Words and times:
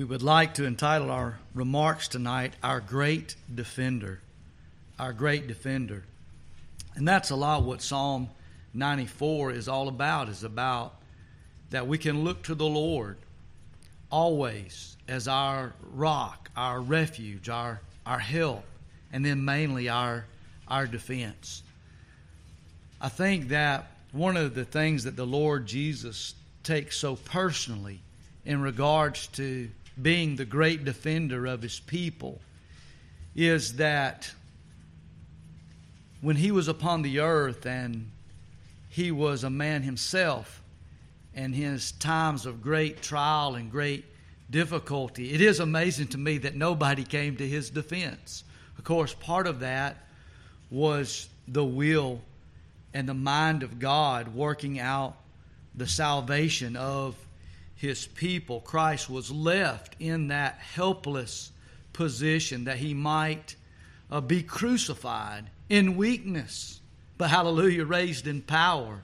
we 0.00 0.06
would 0.06 0.22
like 0.22 0.54
to 0.54 0.64
entitle 0.64 1.10
our 1.10 1.38
remarks 1.52 2.08
tonight, 2.08 2.54
Our 2.62 2.80
Great 2.80 3.36
Defender. 3.54 4.18
Our 4.98 5.12
Great 5.12 5.46
Defender. 5.46 6.04
And 6.94 7.06
that's 7.06 7.28
a 7.28 7.36
lot 7.36 7.64
what 7.64 7.82
Psalm 7.82 8.30
94 8.72 9.50
is 9.50 9.68
all 9.68 9.88
about, 9.88 10.30
is 10.30 10.42
about 10.42 10.94
that 11.68 11.86
we 11.86 11.98
can 11.98 12.24
look 12.24 12.44
to 12.44 12.54
the 12.54 12.64
Lord 12.64 13.18
always 14.08 14.96
as 15.06 15.28
our 15.28 15.74
rock, 15.92 16.50
our 16.56 16.80
refuge, 16.80 17.50
our, 17.50 17.82
our 18.06 18.18
help, 18.18 18.64
and 19.12 19.22
then 19.22 19.44
mainly 19.44 19.90
our, 19.90 20.24
our 20.66 20.86
defense. 20.86 21.62
I 23.02 23.10
think 23.10 23.48
that 23.48 23.90
one 24.12 24.38
of 24.38 24.54
the 24.54 24.64
things 24.64 25.04
that 25.04 25.16
the 25.16 25.26
Lord 25.26 25.66
Jesus 25.66 26.34
takes 26.62 26.96
so 26.96 27.16
personally 27.16 28.00
in 28.46 28.62
regards 28.62 29.26
to 29.26 29.68
being 30.00 30.36
the 30.36 30.44
great 30.44 30.84
defender 30.84 31.46
of 31.46 31.62
his 31.62 31.80
people 31.80 32.40
is 33.34 33.76
that 33.76 34.30
when 36.20 36.36
he 36.36 36.50
was 36.50 36.68
upon 36.68 37.02
the 37.02 37.20
earth 37.20 37.66
and 37.66 38.10
he 38.88 39.10
was 39.10 39.44
a 39.44 39.50
man 39.50 39.82
himself 39.82 40.62
and 41.34 41.54
his 41.54 41.92
times 41.92 42.44
of 42.44 42.62
great 42.62 43.00
trial 43.02 43.54
and 43.54 43.70
great 43.70 44.04
difficulty, 44.50 45.32
it 45.32 45.40
is 45.40 45.60
amazing 45.60 46.08
to 46.08 46.18
me 46.18 46.38
that 46.38 46.56
nobody 46.56 47.04
came 47.04 47.36
to 47.36 47.46
his 47.46 47.70
defense. 47.70 48.44
Of 48.76 48.84
course, 48.84 49.14
part 49.14 49.46
of 49.46 49.60
that 49.60 49.96
was 50.70 51.28
the 51.46 51.64
will 51.64 52.20
and 52.92 53.08
the 53.08 53.14
mind 53.14 53.62
of 53.62 53.78
God 53.78 54.34
working 54.34 54.78
out 54.78 55.16
the 55.74 55.86
salvation 55.86 56.76
of 56.76 57.14
his 57.80 58.06
people. 58.06 58.60
Christ 58.60 59.08
was 59.08 59.30
left 59.30 59.96
in 59.98 60.28
that 60.28 60.58
helpless 60.58 61.50
position 61.94 62.64
that 62.64 62.76
he 62.76 62.92
might 62.92 63.56
uh, 64.10 64.20
be 64.20 64.42
crucified 64.42 65.46
in 65.70 65.96
weakness, 65.96 66.78
but 67.16 67.30
hallelujah, 67.30 67.86
raised 67.86 68.26
in 68.26 68.42
power. 68.42 69.00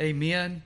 Amen. 0.00 0.62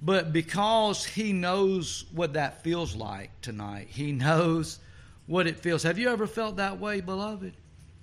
But 0.00 0.32
because 0.32 1.04
he 1.04 1.32
knows 1.32 2.04
what 2.12 2.34
that 2.34 2.62
feels 2.62 2.94
like 2.94 3.30
tonight, 3.40 3.88
he 3.90 4.12
knows 4.12 4.78
what 5.26 5.48
it 5.48 5.58
feels. 5.58 5.82
Have 5.82 5.98
you 5.98 6.08
ever 6.08 6.28
felt 6.28 6.56
that 6.56 6.78
way, 6.78 7.00
beloved? 7.00 7.52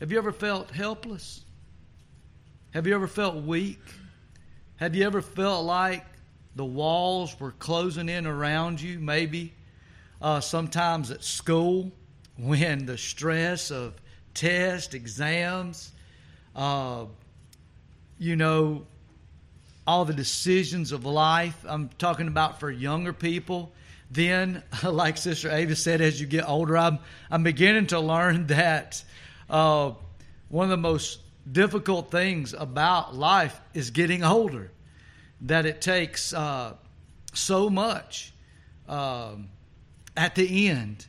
Have 0.02 0.12
you 0.12 0.18
ever 0.18 0.34
felt 0.34 0.72
helpless? 0.72 1.40
Have 2.72 2.86
you 2.86 2.94
ever 2.94 3.08
felt 3.08 3.36
weak? 3.46 3.80
Have 4.76 4.94
you 4.94 5.06
ever 5.06 5.22
felt 5.22 5.66
like 5.66 6.06
the 6.58 6.66
walls 6.66 7.40
were 7.40 7.52
closing 7.52 8.10
in 8.10 8.26
around 8.26 8.82
you? 8.82 9.00
Maybe 9.00 9.54
uh, 10.22 10.40
sometimes 10.40 11.12
at 11.12 11.24
school 11.24 11.92
when 12.38 12.86
the 12.86 12.98
stress 12.98 13.72
of 13.72 13.94
tests, 14.34 14.94
exams, 14.94 15.92
uh, 16.56 17.06
you 18.20 18.36
know, 18.36 18.86
all 19.86 20.04
the 20.04 20.14
decisions 20.14 20.92
of 20.92 21.06
life. 21.06 21.64
I'm 21.68 21.90
talking 21.98 22.28
about 22.28 22.60
for 22.60 22.70
younger 22.70 23.14
people. 23.14 23.72
Then, 24.12 24.64
like 24.84 25.18
Sister 25.18 25.52
Ava 25.52 25.76
said, 25.76 26.02
as 26.02 26.20
you 26.20 26.28
get 26.28 26.48
older, 26.48 26.78
I'm, 26.78 27.00
I'm 27.32 27.44
beginning 27.44 27.88
to 27.88 28.00
learn 28.00 28.48
that 28.48 29.04
uh, 29.50 29.92
one 30.50 30.66
of 30.66 30.70
the 30.72 30.78
most 30.78 31.22
difficult 31.50 32.12
things 32.12 32.54
about 32.54 33.16
life 33.16 33.60
is 33.74 33.92
getting 33.92 34.24
older. 34.24 34.72
That 35.42 35.66
it 35.66 35.82
takes 35.82 36.34
uh, 36.34 36.74
so 37.34 37.70
much 37.70 38.34
um, 38.88 39.50
at 40.16 40.36
the 40.36 40.68
end 40.68 41.06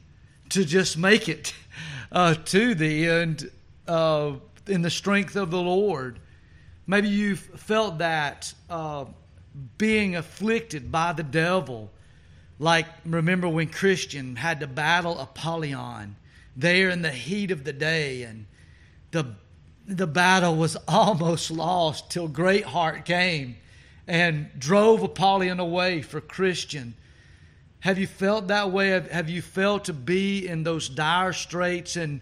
to 0.51 0.65
just 0.65 0.99
make 0.99 1.29
it 1.29 1.55
uh, 2.13 2.35
to 2.35 2.75
the 2.75 3.09
end 3.09 3.51
uh, 3.87 4.33
in 4.67 4.83
the 4.83 4.91
strength 4.91 5.37
of 5.37 5.51
the 5.51 5.61
Lord. 5.61 6.21
Maybe 6.87 7.09
you've 7.09 7.41
felt 7.41 7.99
that 7.99 8.53
uh, 8.71 9.07
being 9.77 10.17
afflicted 10.17 10.91
by 10.91 11.13
the 11.13 11.23
devil. 11.23 11.91
Like, 12.59 12.87
remember 13.05 13.49
when 13.49 13.69
Christian 13.69 14.37
had 14.37 14.61
to 14.61 14.67
battle 14.67 15.19
Apollyon 15.19 16.17
there 16.57 16.91
in 16.91 17.03
the 17.03 17.11
heat 17.11 17.51
of 17.51 17.65
the 17.65 17.73
day, 17.73 18.23
and 18.23 18.47
the 19.11 19.35
the 19.87 20.07
battle 20.07 20.55
was 20.57 20.77
almost 20.89 21.51
lost 21.51 22.11
till 22.11 22.29
Greatheart 22.29 23.05
came 23.05 23.57
and 24.09 24.49
drove 24.59 25.03
Apollyon 25.03 25.61
away 25.61 26.01
for 26.01 26.21
Christian. 26.21 26.95
Have 27.81 27.99
you 27.99 28.07
felt 28.07 28.49
that 28.49 28.73
way? 28.73 28.89
Have, 28.89 29.29
you 29.29 29.43
felt 29.43 29.85
to 29.85 29.93
be 29.93 30.49
in 30.49 30.65
those 30.65 30.89
dire 30.89 31.35
straits 31.35 31.95
and 31.95 32.21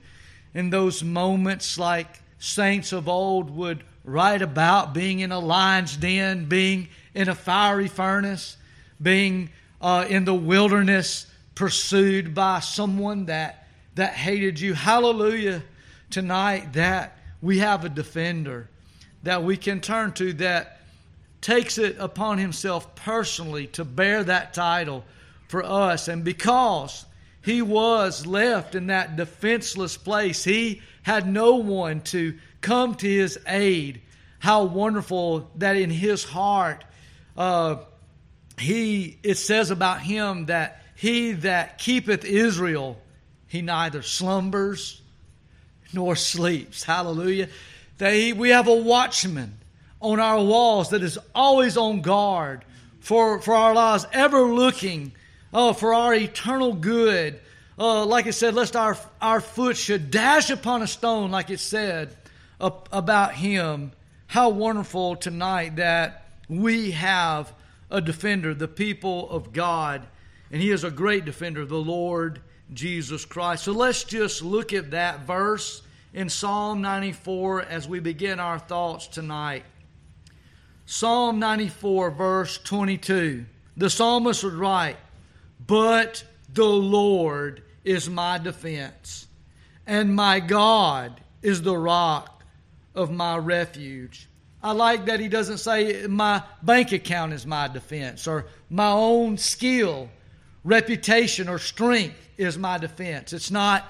in 0.52 0.70
those 0.70 1.04
moments 1.04 1.78
like 1.78 2.20
saints 2.38 2.92
of 2.92 3.08
old 3.08 3.50
would 3.56 3.84
write 4.04 4.42
about 4.42 4.92
being 4.92 5.20
in 5.20 5.30
a 5.30 5.38
lion's 5.38 5.96
den, 5.96 6.46
being 6.46 6.88
in 7.14 7.28
a 7.28 7.34
fiery 7.34 7.88
furnace, 7.88 8.56
being 9.00 9.50
uh, 9.80 10.04
in 10.08 10.24
the 10.24 10.34
wilderness 10.34 11.26
pursued 11.54 12.34
by 12.34 12.60
someone 12.60 13.26
that, 13.26 13.68
that 13.94 14.12
hated 14.12 14.58
you? 14.58 14.74
Hallelujah 14.74 15.62
tonight 16.10 16.72
that 16.72 17.16
we 17.40 17.58
have 17.58 17.84
a 17.84 17.88
defender 17.88 18.68
that 19.22 19.42
we 19.42 19.56
can 19.56 19.80
turn 19.80 20.12
to 20.12 20.32
that 20.34 20.75
takes 21.46 21.78
it 21.78 21.94
upon 22.00 22.38
himself 22.38 22.96
personally 22.96 23.68
to 23.68 23.84
bear 23.84 24.24
that 24.24 24.52
title 24.52 25.04
for 25.46 25.62
us. 25.62 26.08
And 26.08 26.24
because 26.24 27.06
he 27.40 27.62
was 27.62 28.26
left 28.26 28.74
in 28.74 28.88
that 28.88 29.14
defenseless 29.14 29.96
place, 29.96 30.42
he 30.42 30.82
had 31.04 31.32
no 31.32 31.54
one 31.54 32.00
to 32.00 32.36
come 32.60 32.96
to 32.96 33.08
his 33.08 33.38
aid. 33.46 34.00
How 34.40 34.64
wonderful 34.64 35.48
that 35.58 35.76
in 35.76 35.88
his 35.88 36.24
heart, 36.24 36.84
uh, 37.36 37.76
he 38.58 39.16
it 39.22 39.36
says 39.36 39.70
about 39.70 40.00
him 40.00 40.46
that 40.46 40.82
he 40.96 41.30
that 41.32 41.78
keepeth 41.78 42.24
Israel, 42.24 43.00
he 43.46 43.62
neither 43.62 44.02
slumbers 44.02 45.00
nor 45.92 46.16
sleeps. 46.16 46.82
Hallelujah. 46.82 47.48
They, 47.98 48.32
we 48.32 48.48
have 48.48 48.66
a 48.66 48.74
watchman 48.74 49.58
on 50.00 50.20
our 50.20 50.42
walls 50.42 50.90
that 50.90 51.02
is 51.02 51.18
always 51.34 51.76
on 51.76 52.00
guard 52.02 52.64
for, 53.00 53.40
for 53.40 53.54
our 53.54 53.74
lives, 53.74 54.06
ever 54.12 54.42
looking 54.42 55.12
uh, 55.52 55.72
for 55.72 55.94
our 55.94 56.14
eternal 56.14 56.74
good. 56.74 57.40
Uh, 57.78 58.04
like 58.06 58.26
it 58.26 58.32
said, 58.32 58.54
lest 58.54 58.74
our, 58.74 58.96
our 59.20 59.40
foot 59.40 59.76
should 59.76 60.10
dash 60.10 60.50
upon 60.50 60.82
a 60.82 60.86
stone, 60.86 61.30
like 61.30 61.50
it 61.50 61.60
said 61.60 62.16
about 62.60 63.34
him. 63.34 63.92
How 64.28 64.48
wonderful 64.48 65.16
tonight 65.16 65.76
that 65.76 66.26
we 66.48 66.92
have 66.92 67.52
a 67.90 68.00
defender, 68.00 68.54
the 68.54 68.68
people 68.68 69.30
of 69.30 69.52
God, 69.52 70.06
and 70.50 70.60
he 70.60 70.70
is 70.70 70.84
a 70.84 70.90
great 70.90 71.24
defender, 71.24 71.64
the 71.64 71.76
Lord 71.76 72.40
Jesus 72.72 73.24
Christ. 73.24 73.64
So 73.64 73.72
let's 73.72 74.04
just 74.04 74.42
look 74.42 74.72
at 74.72 74.90
that 74.92 75.20
verse 75.20 75.82
in 76.12 76.28
Psalm 76.28 76.80
94 76.82 77.62
as 77.62 77.86
we 77.86 78.00
begin 78.00 78.40
our 78.40 78.58
thoughts 78.58 79.06
tonight. 79.06 79.64
Psalm 80.86 81.40
94, 81.40 82.12
verse 82.12 82.58
22. 82.58 83.44
The 83.76 83.90
psalmist 83.90 84.44
would 84.44 84.54
write, 84.54 84.96
But 85.66 86.24
the 86.52 86.64
Lord 86.64 87.64
is 87.84 88.08
my 88.08 88.38
defense, 88.38 89.26
and 89.84 90.14
my 90.14 90.38
God 90.38 91.20
is 91.42 91.62
the 91.62 91.76
rock 91.76 92.44
of 92.94 93.10
my 93.10 93.36
refuge. 93.36 94.28
I 94.62 94.72
like 94.72 95.06
that 95.06 95.18
he 95.18 95.28
doesn't 95.28 95.58
say 95.58 96.06
my 96.06 96.42
bank 96.62 96.92
account 96.92 97.32
is 97.32 97.44
my 97.44 97.68
defense 97.68 98.26
or 98.26 98.46
my 98.70 98.90
own 98.90 99.38
skill 99.38 100.08
reputation 100.64 101.48
or 101.48 101.58
strength 101.58 102.28
is 102.36 102.56
my 102.56 102.78
defense. 102.78 103.32
It's 103.32 103.50
not 103.50 103.84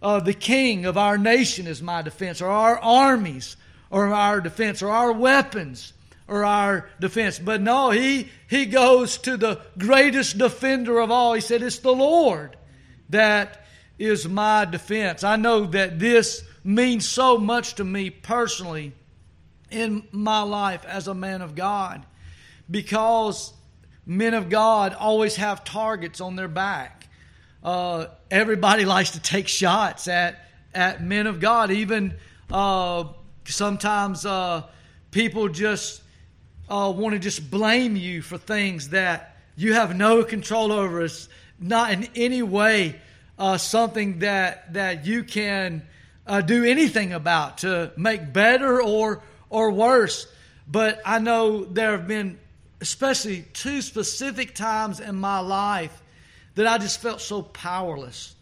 uh, 0.00 0.20
the 0.20 0.32
king 0.32 0.84
of 0.84 0.96
our 0.96 1.18
nation 1.18 1.66
is 1.66 1.82
my 1.82 2.02
defense, 2.02 2.40
or 2.40 2.48
our 2.48 2.78
armies 2.78 3.56
or 3.90 4.12
our 4.12 4.40
defense, 4.40 4.82
or 4.82 4.90
our 4.90 5.12
weapons 5.12 5.92
or 6.28 6.44
our 6.44 6.88
defense. 7.00 7.38
But 7.38 7.60
no, 7.60 7.90
he, 7.90 8.28
he 8.48 8.66
goes 8.66 9.18
to 9.18 9.36
the 9.36 9.60
greatest 9.78 10.38
defender 10.38 10.98
of 10.98 11.10
all. 11.10 11.34
He 11.34 11.40
said, 11.40 11.62
It's 11.62 11.78
the 11.78 11.94
Lord 11.94 12.56
that 13.10 13.64
is 13.98 14.28
my 14.28 14.64
defense. 14.64 15.24
I 15.24 15.36
know 15.36 15.66
that 15.66 15.98
this 15.98 16.44
means 16.64 17.08
so 17.08 17.38
much 17.38 17.74
to 17.76 17.84
me 17.84 18.10
personally 18.10 18.92
in 19.70 20.06
my 20.12 20.42
life 20.42 20.84
as 20.84 21.08
a 21.08 21.14
man 21.14 21.42
of 21.42 21.54
God 21.54 22.04
because 22.70 23.52
men 24.04 24.34
of 24.34 24.48
God 24.48 24.94
always 24.94 25.36
have 25.36 25.64
targets 25.64 26.20
on 26.20 26.36
their 26.36 26.48
back. 26.48 27.08
Uh, 27.62 28.06
everybody 28.30 28.84
likes 28.96 29.12
to 29.12 29.20
take 29.20 29.48
shots 29.48 30.08
at 30.08 30.42
at 30.74 31.02
men 31.02 31.26
of 31.26 31.40
God. 31.40 31.70
Even 31.70 32.14
uh, 32.50 33.04
sometimes 33.46 34.26
uh, 34.26 34.62
people 35.10 35.48
just 35.48 36.02
uh, 36.68 36.92
want 36.94 37.14
to 37.14 37.18
just 37.18 37.50
blame 37.50 37.96
you 37.96 38.22
for 38.22 38.38
things 38.38 38.90
that 38.90 39.36
you 39.56 39.74
have 39.74 39.96
no 39.96 40.24
control 40.24 40.72
over. 40.72 41.02
It's 41.02 41.28
not 41.58 41.92
in 41.92 42.08
any 42.14 42.42
way 42.42 43.00
uh, 43.38 43.58
something 43.58 44.20
that 44.20 44.72
that 44.74 45.06
you 45.06 45.22
can 45.22 45.82
uh, 46.26 46.40
do 46.40 46.64
anything 46.64 47.12
about 47.12 47.58
to 47.58 47.92
make 47.96 48.32
better 48.32 48.82
or 48.82 49.22
or 49.50 49.70
worse. 49.70 50.26
But 50.68 51.00
I 51.04 51.18
know 51.18 51.64
there 51.64 51.92
have 51.92 52.08
been 52.08 52.38
especially 52.80 53.42
two 53.52 53.80
specific 53.80 54.54
times 54.54 55.00
in 55.00 55.14
my 55.16 55.38
life 55.40 56.02
that 56.56 56.66
I 56.66 56.78
just 56.78 57.00
felt 57.00 57.20
so 57.20 57.42
powerless. 57.42 58.34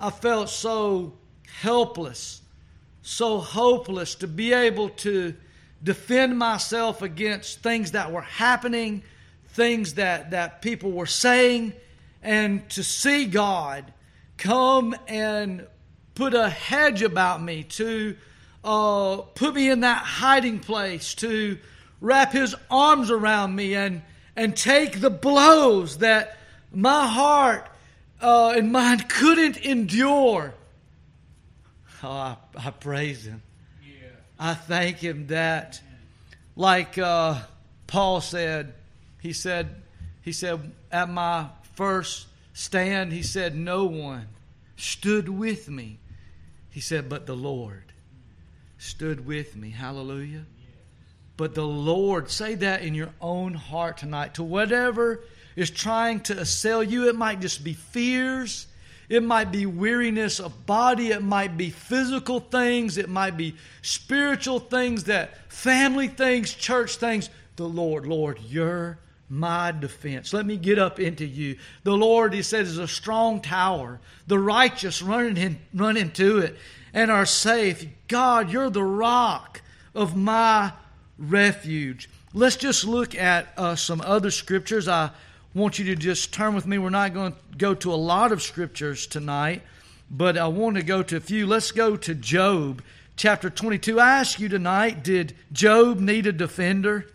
I 0.00 0.10
felt 0.10 0.48
so 0.48 1.14
helpless, 1.60 2.40
so 3.02 3.38
hopeless 3.38 4.14
to 4.16 4.28
be 4.28 4.52
able 4.52 4.90
to 4.90 5.34
defend 5.82 6.38
myself 6.38 7.02
against 7.02 7.62
things 7.62 7.92
that 7.92 8.12
were 8.12 8.22
happening, 8.22 9.02
things 9.48 9.94
that, 9.94 10.30
that 10.30 10.62
people 10.62 10.92
were 10.92 11.06
saying, 11.06 11.72
and 12.22 12.68
to 12.70 12.84
see 12.84 13.26
God 13.26 13.92
come 14.36 14.94
and 15.08 15.66
put 16.14 16.34
a 16.34 16.48
hedge 16.48 17.02
about 17.02 17.42
me, 17.42 17.64
to 17.64 18.16
uh, 18.64 19.16
put 19.34 19.54
me 19.54 19.70
in 19.70 19.80
that 19.80 20.02
hiding 20.02 20.60
place, 20.60 21.14
to 21.16 21.58
wrap 22.00 22.32
his 22.32 22.54
arms 22.70 23.10
around 23.10 23.54
me 23.54 23.74
and, 23.74 24.02
and 24.36 24.56
take 24.56 25.00
the 25.00 25.10
blows 25.10 25.98
that 25.98 26.36
my 26.72 27.06
heart 27.06 27.68
uh, 28.20 28.54
and 28.56 28.72
mind 28.72 29.08
couldn't 29.08 29.56
endure. 29.58 30.54
Oh, 32.02 32.08
I, 32.08 32.36
I 32.56 32.70
praise 32.70 33.26
him. 33.26 33.42
I 34.42 34.54
thank 34.54 34.96
him 34.96 35.28
that, 35.28 35.80
like 36.56 36.98
uh, 36.98 37.42
Paul 37.86 38.20
said, 38.20 38.74
he 39.20 39.32
said, 39.32 39.76
he 40.22 40.32
said, 40.32 40.72
at 40.90 41.08
my 41.08 41.46
first 41.74 42.26
stand, 42.52 43.12
he 43.12 43.22
said, 43.22 43.54
no 43.54 43.84
one 43.84 44.26
stood 44.76 45.28
with 45.28 45.68
me. 45.68 46.00
He 46.70 46.80
said, 46.80 47.08
but 47.08 47.26
the 47.26 47.36
Lord 47.36 47.84
stood 48.78 49.24
with 49.24 49.54
me. 49.54 49.70
Hallelujah. 49.70 50.44
But 51.36 51.54
the 51.54 51.64
Lord, 51.64 52.28
say 52.28 52.56
that 52.56 52.82
in 52.82 52.96
your 52.96 53.10
own 53.20 53.54
heart 53.54 53.98
tonight. 53.98 54.34
To 54.34 54.42
whatever 54.42 55.22
is 55.54 55.70
trying 55.70 56.18
to 56.22 56.36
assail 56.36 56.82
you, 56.82 57.08
it 57.08 57.14
might 57.14 57.40
just 57.40 57.62
be 57.62 57.74
fears, 57.74 58.66
it 59.12 59.22
might 59.22 59.52
be 59.52 59.66
weariness 59.66 60.40
of 60.40 60.64
body, 60.64 61.08
it 61.08 61.22
might 61.22 61.58
be 61.58 61.68
physical 61.68 62.40
things, 62.40 62.96
it 62.96 63.10
might 63.10 63.36
be 63.36 63.54
spiritual 63.82 64.58
things, 64.58 65.04
that 65.04 65.52
family 65.52 66.08
things, 66.08 66.54
church 66.54 66.96
things. 66.96 67.28
The 67.56 67.68
Lord, 67.68 68.06
Lord, 68.06 68.38
you're 68.40 68.98
my 69.28 69.70
defense. 69.70 70.32
Let 70.32 70.46
me 70.46 70.56
get 70.56 70.78
up 70.78 70.98
into 70.98 71.26
you. 71.26 71.58
The 71.82 71.92
Lord, 71.92 72.32
He 72.32 72.40
said, 72.40 72.64
is 72.64 72.78
a 72.78 72.88
strong 72.88 73.42
tower. 73.42 74.00
The 74.28 74.38
righteous 74.38 75.02
run, 75.02 75.36
in, 75.36 75.58
run 75.74 75.98
into 75.98 76.38
it 76.38 76.56
and 76.94 77.10
are 77.10 77.26
safe. 77.26 77.84
God, 78.08 78.50
you're 78.50 78.70
the 78.70 78.82
rock 78.82 79.60
of 79.94 80.16
my 80.16 80.72
refuge. 81.18 82.08
Let's 82.32 82.56
just 82.56 82.86
look 82.86 83.14
at 83.14 83.52
uh, 83.58 83.76
some 83.76 84.00
other 84.00 84.30
scriptures. 84.30 84.88
I 84.88 85.10
want 85.54 85.78
you 85.78 85.84
to 85.86 85.96
just 85.96 86.32
turn 86.32 86.54
with 86.54 86.66
me. 86.66 86.78
We're 86.78 86.90
not 86.90 87.12
going 87.12 87.32
to 87.32 87.38
go 87.58 87.74
to 87.74 87.92
a 87.92 87.96
lot 87.96 88.32
of 88.32 88.42
scriptures 88.42 89.06
tonight, 89.06 89.62
but 90.10 90.38
I 90.38 90.48
want 90.48 90.76
to 90.76 90.82
go 90.82 91.02
to 91.02 91.16
a 91.16 91.20
few. 91.20 91.46
Let's 91.46 91.72
go 91.72 91.96
to 91.96 92.14
Job 92.14 92.82
chapter 93.16 93.50
22. 93.50 94.00
I 94.00 94.20
ask 94.20 94.40
you 94.40 94.48
tonight 94.48 95.04
did 95.04 95.36
Job 95.52 96.00
need 96.00 96.26
a 96.26 96.32
defender? 96.32 97.06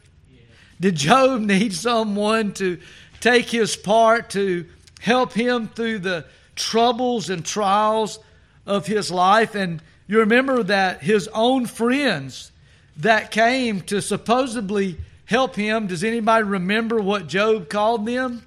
Did 0.80 0.96
Job 0.96 1.42
need 1.42 1.74
someone 1.74 2.54
to 2.54 2.80
take 3.20 3.50
his 3.50 3.76
part 3.76 4.30
to 4.32 4.66
help 5.00 5.34
him 5.34 5.68
through 5.70 6.00
the 6.00 6.26
troubles 6.56 7.32
and 7.32 7.44
trials 7.44 8.20
of 8.68 8.86
his 8.86 9.10
life? 9.10 9.56
And 9.56 9.82
you 10.06 10.20
remember 10.20 10.62
that 10.62 11.02
his 11.02 11.28
own 11.34 11.66
friends 11.66 12.52
that 12.98 13.32
came 13.32 13.82
to 13.82 14.00
supposedly 14.00 14.98
help 15.28 15.56
him, 15.56 15.88
does 15.88 16.04
anybody 16.04 16.44
remember 16.44 17.00
what 17.00 17.28
Job 17.28 17.70
called 17.70 18.06
them? 18.06 18.42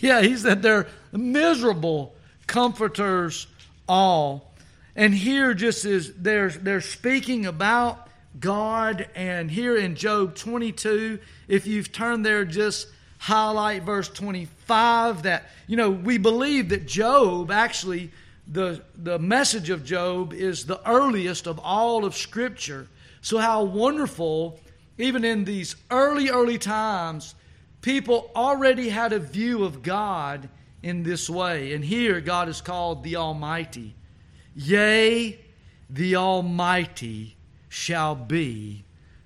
Yeah, 0.00 0.22
he 0.22 0.36
said 0.36 0.62
they're 0.62 0.86
miserable 1.12 2.14
comforters 2.46 3.46
all. 3.88 4.52
And 4.96 5.12
here 5.12 5.54
just 5.54 5.84
is 5.84 6.14
they're 6.14 6.50
they're 6.50 6.80
speaking 6.80 7.46
about 7.46 8.08
God 8.38 9.08
and 9.14 9.50
here 9.50 9.76
in 9.76 9.96
Job 9.96 10.36
22, 10.36 11.18
if 11.48 11.66
you've 11.66 11.92
turned 11.92 12.24
there 12.24 12.44
just 12.44 12.88
highlight 13.18 13.82
verse 13.82 14.08
25 14.08 15.22
that 15.22 15.44
you 15.66 15.76
know 15.76 15.90
we 15.90 16.18
believe 16.18 16.68
that 16.68 16.86
Job 16.86 17.50
actually 17.50 18.10
the 18.46 18.82
the 18.96 19.18
message 19.18 19.70
of 19.70 19.84
Job 19.84 20.32
is 20.32 20.66
the 20.66 20.80
earliest 20.88 21.46
of 21.46 21.58
all 21.58 22.04
of 22.04 22.14
scripture 22.14 22.88
so, 23.24 23.38
how 23.38 23.64
wonderful, 23.64 24.60
even 24.98 25.24
in 25.24 25.44
these 25.44 25.76
early, 25.90 26.30
early 26.30 26.58
times, 26.58 27.34
people 27.80 28.30
already 28.34 28.88
had 28.88 29.12
a 29.12 29.18
view 29.18 29.64
of 29.64 29.82
God 29.82 30.48
in 30.82 31.02
this 31.02 31.28
way. 31.28 31.72
And 31.72 31.84
here, 31.84 32.20
God 32.20 32.48
is 32.48 32.60
called 32.60 33.02
the 33.02 33.16
Almighty. 33.16 33.94
Yea, 34.54 35.38
the 35.90 36.16
Almighty 36.16 37.36
shall 37.68 38.14
be 38.14 38.84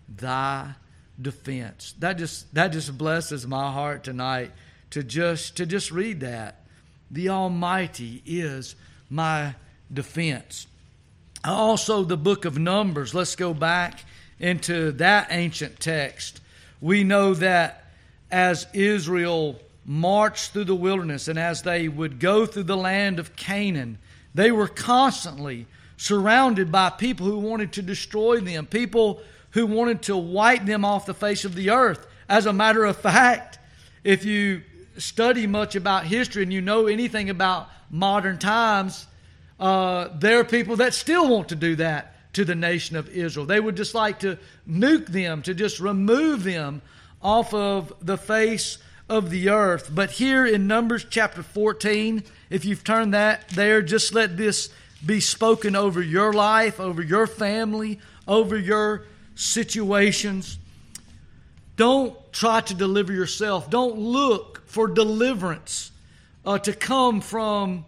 thy 0.08 0.74
defense. 1.20 1.94
That 1.98 2.18
just 2.18 2.54
that 2.54 2.68
just 2.68 2.96
blesses 2.96 3.46
my 3.46 3.70
heart 3.70 4.04
tonight 4.04 4.52
to 4.90 5.02
just 5.02 5.56
to 5.56 5.66
just 5.66 5.90
read 5.90 6.20
that. 6.20 6.64
The 7.10 7.28
Almighty 7.28 8.22
is 8.24 8.74
my 9.10 9.54
defense. 9.92 10.66
Also, 11.44 12.04
the 12.04 12.16
book 12.16 12.44
of 12.44 12.58
Numbers. 12.58 13.14
Let's 13.14 13.36
go 13.36 13.54
back 13.54 14.04
into 14.40 14.92
that 14.92 15.28
ancient 15.30 15.80
text. 15.80 16.40
We 16.80 17.04
know 17.04 17.34
that 17.34 17.84
as 18.30 18.66
Israel 18.72 19.58
marched 19.84 20.52
through 20.52 20.64
the 20.64 20.74
wilderness 20.74 21.28
and 21.28 21.38
as 21.38 21.62
they 21.62 21.88
would 21.88 22.20
go 22.20 22.46
through 22.46 22.64
the 22.64 22.76
land 22.76 23.18
of 23.18 23.34
Canaan, 23.36 23.98
they 24.34 24.50
were 24.50 24.68
constantly 24.68 25.66
surrounded 25.96 26.70
by 26.70 26.90
people 26.90 27.26
who 27.26 27.38
wanted 27.38 27.72
to 27.72 27.82
destroy 27.82 28.38
them, 28.38 28.66
people 28.66 29.20
who 29.50 29.66
wanted 29.66 30.02
to 30.02 30.16
wipe 30.16 30.64
them 30.64 30.84
off 30.84 31.06
the 31.06 31.14
face 31.14 31.44
of 31.44 31.54
the 31.54 31.70
earth. 31.70 32.06
As 32.28 32.46
a 32.46 32.52
matter 32.52 32.84
of 32.84 32.96
fact, 32.96 33.58
if 34.04 34.24
you 34.24 34.62
study 34.98 35.46
much 35.46 35.74
about 35.74 36.04
history 36.04 36.42
and 36.42 36.52
you 36.52 36.60
know 36.60 36.86
anything 36.86 37.30
about 37.30 37.68
modern 37.90 38.38
times, 38.38 39.06
uh, 39.58 40.08
there 40.18 40.38
are 40.38 40.44
people 40.44 40.76
that 40.76 40.94
still 40.94 41.28
want 41.28 41.48
to 41.48 41.56
do 41.56 41.76
that 41.76 42.14
to 42.38 42.44
the 42.44 42.54
nation 42.54 42.94
of 42.94 43.08
Israel. 43.08 43.46
They 43.46 43.58
would 43.58 43.76
just 43.76 43.96
like 43.96 44.20
to 44.20 44.38
nuke 44.70 45.06
them, 45.06 45.42
to 45.42 45.54
just 45.54 45.80
remove 45.80 46.44
them 46.44 46.82
off 47.20 47.52
of 47.52 47.92
the 48.00 48.16
face 48.16 48.78
of 49.08 49.30
the 49.30 49.48
earth. 49.48 49.90
But 49.92 50.12
here 50.12 50.46
in 50.46 50.68
Numbers 50.68 51.04
chapter 51.10 51.42
14, 51.42 52.22
if 52.48 52.64
you've 52.64 52.84
turned 52.84 53.12
that 53.12 53.48
there, 53.48 53.82
just 53.82 54.14
let 54.14 54.36
this 54.36 54.70
be 55.04 55.18
spoken 55.18 55.74
over 55.74 56.00
your 56.00 56.32
life, 56.32 56.78
over 56.78 57.02
your 57.02 57.26
family, 57.26 57.98
over 58.28 58.56
your 58.56 59.02
situations. 59.34 60.58
Don't 61.74 62.14
try 62.32 62.60
to 62.60 62.74
deliver 62.74 63.12
yourself. 63.12 63.68
Don't 63.68 63.98
look 63.98 64.62
for 64.66 64.86
deliverance 64.86 65.90
uh, 66.46 66.58
to 66.60 66.72
come 66.72 67.20
from 67.20 67.84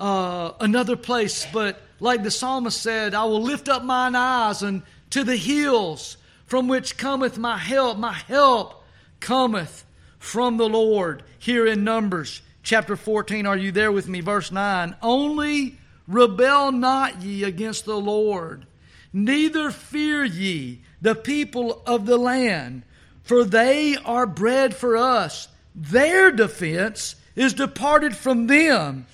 uh, 0.00 0.54
another 0.58 0.96
place. 0.96 1.46
But 1.52 1.80
like 2.02 2.24
the 2.24 2.30
psalmist 2.32 2.82
said, 2.82 3.14
I 3.14 3.24
will 3.24 3.42
lift 3.42 3.68
up 3.68 3.84
mine 3.84 4.16
eyes 4.16 4.62
and 4.62 4.82
to 5.10 5.22
the 5.22 5.36
hills 5.36 6.16
from 6.46 6.66
which 6.66 6.96
cometh 6.96 7.38
my 7.38 7.56
help. 7.56 7.96
My 7.96 8.12
help 8.12 8.82
cometh 9.20 9.84
from 10.18 10.56
the 10.56 10.68
Lord. 10.68 11.22
Here 11.38 11.64
in 11.64 11.84
Numbers 11.84 12.42
chapter 12.64 12.96
14, 12.96 13.46
are 13.46 13.56
you 13.56 13.70
there 13.70 13.92
with 13.92 14.08
me? 14.08 14.20
Verse 14.20 14.50
9. 14.50 14.96
Only 15.00 15.78
rebel 16.08 16.72
not 16.72 17.22
ye 17.22 17.44
against 17.44 17.84
the 17.84 17.98
Lord, 17.98 18.66
neither 19.12 19.70
fear 19.70 20.24
ye 20.24 20.82
the 21.00 21.14
people 21.14 21.82
of 21.86 22.06
the 22.06 22.18
land, 22.18 22.82
for 23.22 23.44
they 23.44 23.96
are 23.96 24.26
bread 24.26 24.74
for 24.74 24.96
us. 24.96 25.46
Their 25.72 26.32
defense 26.32 27.14
is 27.36 27.54
departed 27.54 28.16
from 28.16 28.48
them 28.48 29.06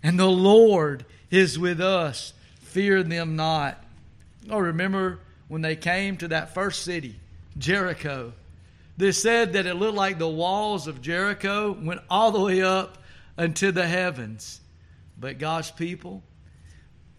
and 0.00 0.16
the 0.16 0.30
Lord 0.30 1.04
is 1.28 1.58
with 1.58 1.80
us. 1.80 2.32
Fear 2.76 3.04
them 3.04 3.36
not. 3.36 3.82
Oh, 4.50 4.58
remember 4.58 5.20
when 5.48 5.62
they 5.62 5.76
came 5.76 6.18
to 6.18 6.28
that 6.28 6.52
first 6.52 6.82
city, 6.82 7.18
Jericho. 7.56 8.34
They 8.98 9.12
said 9.12 9.54
that 9.54 9.64
it 9.64 9.76
looked 9.76 9.96
like 9.96 10.18
the 10.18 10.28
walls 10.28 10.86
of 10.86 11.00
Jericho 11.00 11.72
went 11.72 12.02
all 12.10 12.32
the 12.32 12.40
way 12.42 12.60
up 12.60 12.98
unto 13.38 13.72
the 13.72 13.86
heavens. 13.86 14.60
But 15.18 15.38
God's 15.38 15.70
people, 15.70 16.22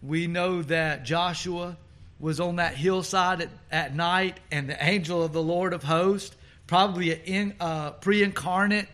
we 0.00 0.28
know 0.28 0.62
that 0.62 1.04
Joshua 1.04 1.76
was 2.20 2.38
on 2.38 2.54
that 2.56 2.76
hillside 2.76 3.40
at, 3.40 3.50
at 3.72 3.96
night, 3.96 4.38
and 4.52 4.70
the 4.70 4.80
angel 4.80 5.24
of 5.24 5.32
the 5.32 5.42
Lord 5.42 5.72
of 5.72 5.82
hosts, 5.82 6.36
probably 6.68 7.10
a 7.10 7.52
uh, 7.58 7.90
pre 7.90 8.22
incarnate 8.22 8.86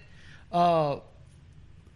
uh, 0.50 1.00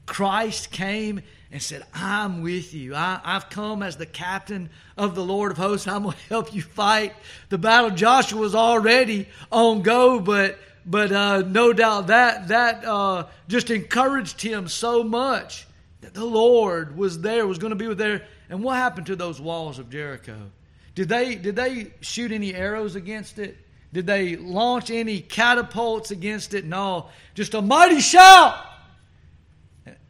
Christ 0.05 0.71
came 0.71 1.23
and 1.51 1.63
said, 1.63 1.83
I'm 1.95 2.43
with 2.43 2.75
you. 2.75 2.95
I, 2.95 3.21
have 3.25 3.49
come 3.49 3.83
as 3.83 3.97
the 3.97 4.07
captain 4.07 4.69
of 4.97 5.15
the 5.15 5.25
Lord 5.25 5.53
of 5.53 5.59
hosts. 5.59 5.89
I'm 5.89 6.03
going 6.03 6.15
to 6.15 6.29
help 6.29 6.55
you 6.55 6.63
fight 6.63 7.15
the 7.49 7.59
battle. 7.59 7.91
Joshua 7.91 8.39
was 8.39 8.55
already 8.55 9.29
on 9.51 9.83
go, 9.83 10.21
but 10.21 10.59
but 10.85 11.13
uh, 11.13 11.43
no 11.43 11.73
doubt 11.73 12.07
that 12.09 12.49
that 12.49 12.85
uh, 12.85 13.27
just 13.47 13.71
encouraged 13.71 14.41
him 14.41 14.69
so 14.69 15.03
much 15.03 15.67
that 16.01 16.15
the 16.15 16.25
Lord 16.25 16.97
was 16.97 17.21
there, 17.21 17.47
was 17.47 17.59
going 17.59 17.77
to 17.77 17.77
be 17.77 17.93
there. 17.95 18.27
And 18.49 18.63
what 18.63 18.77
happened 18.77 19.07
to 19.07 19.17
those 19.17 19.41
walls 19.41 19.79
of 19.79 19.91
Jericho? 19.91 20.51
Did 20.95 21.09
they 21.09 21.35
did 21.35 21.57
they 21.57 21.93
shoot 22.01 22.33
any 22.33 22.55
arrows 22.55 22.95
against 22.95 23.39
it? 23.39 23.57
Did 23.93 24.07
they 24.07 24.37
launch 24.37 24.91
any 24.91 25.21
catapults 25.21 26.11
against 26.11 26.53
it? 26.53 26.67
No, 26.67 27.09
just 27.35 27.55
a 27.55 27.63
mighty 27.63 28.01
shout 28.01 28.68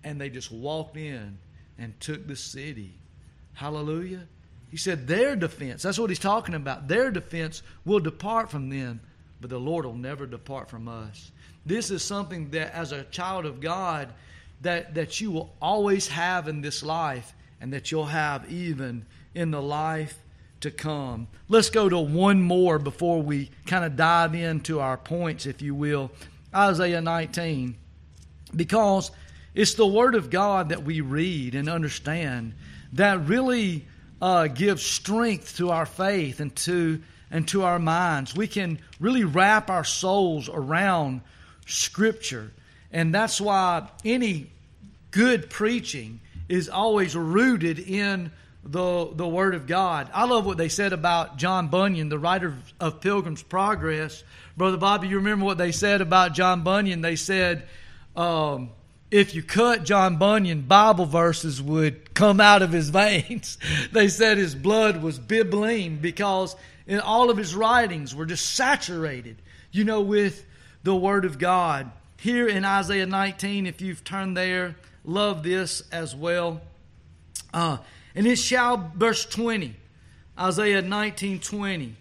and 0.09 0.19
they 0.19 0.31
just 0.31 0.51
walked 0.51 0.97
in 0.97 1.39
and 1.79 1.99
took 2.01 2.27
the 2.27 2.35
city. 2.35 2.95
Hallelujah. 3.53 4.27
He 4.71 4.79
said, 4.79 5.07
Their 5.07 5.37
defense, 5.37 5.83
that's 5.83 5.99
what 5.99 6.11
he's 6.11 6.19
talking 6.19 6.55
about. 6.55 6.89
Their 6.89 7.11
defense 7.11 7.63
will 7.85 8.01
depart 8.01 8.51
from 8.51 8.71
them, 8.71 9.01
but 9.41 9.51
the 9.51 9.61
Lord 9.61 9.85
will 9.85 9.95
never 9.95 10.27
depart 10.27 10.71
from 10.71 10.89
us. 10.89 11.31
This 11.67 11.91
is 11.91 12.03
something 12.03 12.51
that, 12.51 12.75
as 12.75 12.93
a 12.93 13.05
child 13.05 13.45
of 13.45 13.61
God, 13.61 14.09
that, 14.63 14.95
that 14.95 15.21
you 15.21 15.31
will 15.31 15.55
always 15.61 16.09
have 16.09 16.49
in 16.49 16.63
this 16.63 16.83
life 16.83 17.35
and 17.61 17.73
that 17.75 17.93
you'll 17.93 18.07
have 18.07 18.51
even 18.51 19.05
in 19.35 19.51
the 19.51 19.63
life 19.63 20.19
to 20.61 20.71
come. 20.71 21.29
Let's 21.49 21.69
go 21.69 21.89
to 21.89 21.99
one 21.99 22.41
more 22.41 22.79
before 22.79 23.23
we 23.23 23.51
kind 23.67 23.85
of 23.85 23.97
dive 23.97 24.35
into 24.35 24.81
our 24.81 24.97
points, 24.97 25.45
if 25.45 25.61
you 25.61 25.75
will. 25.75 26.11
Isaiah 26.55 27.03
19. 27.03 27.77
Because 28.57 29.11
it's 29.59 29.75
the 29.75 29.85
Word 29.85 30.15
of 30.15 30.31
God 30.31 30.69
that 30.69 30.85
we 30.85 31.01
read 31.01 31.57
and 31.57 31.69
understand 31.69 32.55
that 32.93 33.27
really 33.27 33.85
uh, 34.23 34.47
gives 34.47 34.85
strength 34.85 35.57
to 35.57 35.71
our 35.71 35.85
faith 35.85 36.39
and 36.39 36.55
to 36.55 37.03
and 37.29 37.47
to 37.49 37.65
our 37.65 37.81
minds. 37.81 38.37
We 38.37 38.47
can 38.47 38.79
really 39.01 39.25
wrap 39.25 39.69
our 39.69 39.83
souls 39.83 40.49
around 40.49 41.23
Scripture, 41.67 42.53
and 42.93 43.13
that's 43.13 43.41
why 43.41 43.89
any 44.05 44.49
good 45.11 45.51
preaching 45.51 46.21
is 46.49 46.69
always 46.69 47.17
rooted 47.17 47.81
in 47.81 48.31
the 48.63 49.11
the 49.13 49.27
Word 49.27 49.57
of 49.57 49.67
God. 49.67 50.09
I 50.15 50.27
love 50.27 50.47
what 50.47 50.57
they 50.57 50.69
said 50.69 50.93
about 50.93 51.37
John 51.37 51.67
Bunyan, 51.67 52.11
the 52.11 52.19
writer 52.21 52.55
of 52.79 53.01
Pilgrim's 53.01 53.43
Progress. 53.43 54.23
Brother 54.57 54.77
Bobby, 54.77 55.09
you 55.09 55.17
remember 55.17 55.45
what 55.45 55.59
they 55.59 55.73
said 55.73 56.01
about 56.01 56.35
John 56.35 56.63
Bunyan? 56.63 57.01
They 57.01 57.17
said. 57.17 57.67
Um, 58.15 58.71
if 59.11 59.35
you 59.35 59.43
cut 59.43 59.85
John 59.85 60.17
Bunyan, 60.17 60.63
Bible 60.63 61.07
verses 61.07 61.63
would 61.63 62.15
come 62.15 62.41
out 62.41 62.63
of 62.63 62.73
his 62.73 62.91
veins. 62.91 63.59
they 63.93 64.09
said 64.09 64.39
his 64.39 64.55
blood 64.55 65.03
was 65.03 65.19
bibline 65.19 66.01
because 66.01 66.57
in 66.87 67.01
all 67.01 67.31
of 67.31 67.37
his 67.37 67.55
writings 67.55 68.15
were 68.15 68.27
just 68.27 68.55
saturated, 68.55 69.37
you 69.73 69.85
know, 69.85 70.01
with 70.01 70.45
the 70.83 70.97
Word 70.97 71.25
of 71.25 71.39
God. 71.39 71.91
Here 72.17 72.49
in 72.49 72.65
Isaiah 72.65 73.07
19, 73.07 73.67
if 73.67 73.81
you've 73.81 74.05
turned 74.05 74.37
there, 74.37 74.77
love 75.05 75.43
this 75.43 75.83
as 75.93 76.15
well. 76.15 76.61
Uh, 77.55 77.79
and 78.15 78.27
it 78.27 78.37
shall, 78.37 78.91
verse 78.95 79.25
20, 79.25 79.77
Isaiah 80.39 80.83
19 80.83 81.41
20. 81.41 81.95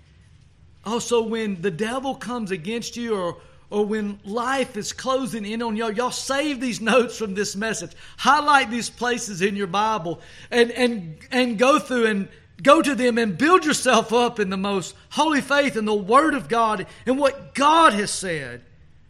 Also, 0.86 1.22
when 1.22 1.62
the 1.62 1.72
devil 1.72 2.16
comes 2.16 2.50
against 2.50 2.96
you 2.96 3.16
or 3.16 3.38
or 3.70 3.86
when 3.86 4.20
life 4.24 4.78
is 4.78 4.94
closing 4.94 5.46
in 5.46 5.62
on 5.62 5.76
y'all, 5.76 5.92
y'all 5.92 6.12
save 6.12 6.62
these 6.62 6.80
notes 6.80 7.18
from 7.18 7.34
this 7.34 7.56
message. 7.56 7.92
Highlight 8.18 8.72
these 8.72 8.90
places 8.90 9.42
in 9.42 9.56
your 9.56 9.68
Bible 9.68 10.22
and, 10.50 10.72
and, 10.72 11.18
and 11.32 11.58
go 11.58 11.78
through 11.78 12.06
and 12.08 12.30
go 12.64 12.82
to 12.82 12.96
them 12.96 13.18
and 13.18 13.38
build 13.38 13.66
yourself 13.66 14.14
up 14.14 14.40
in 14.40 14.50
the 14.50 14.58
most 14.58 14.96
holy 15.10 15.42
faith 15.42 15.76
in 15.76 15.86
the 15.86 15.94
Word 15.94 16.34
of 16.34 16.48
God 16.48 16.88
and 17.06 17.20
what 17.20 17.54
God 17.54 17.94
has 17.94 18.12
said. 18.12 18.62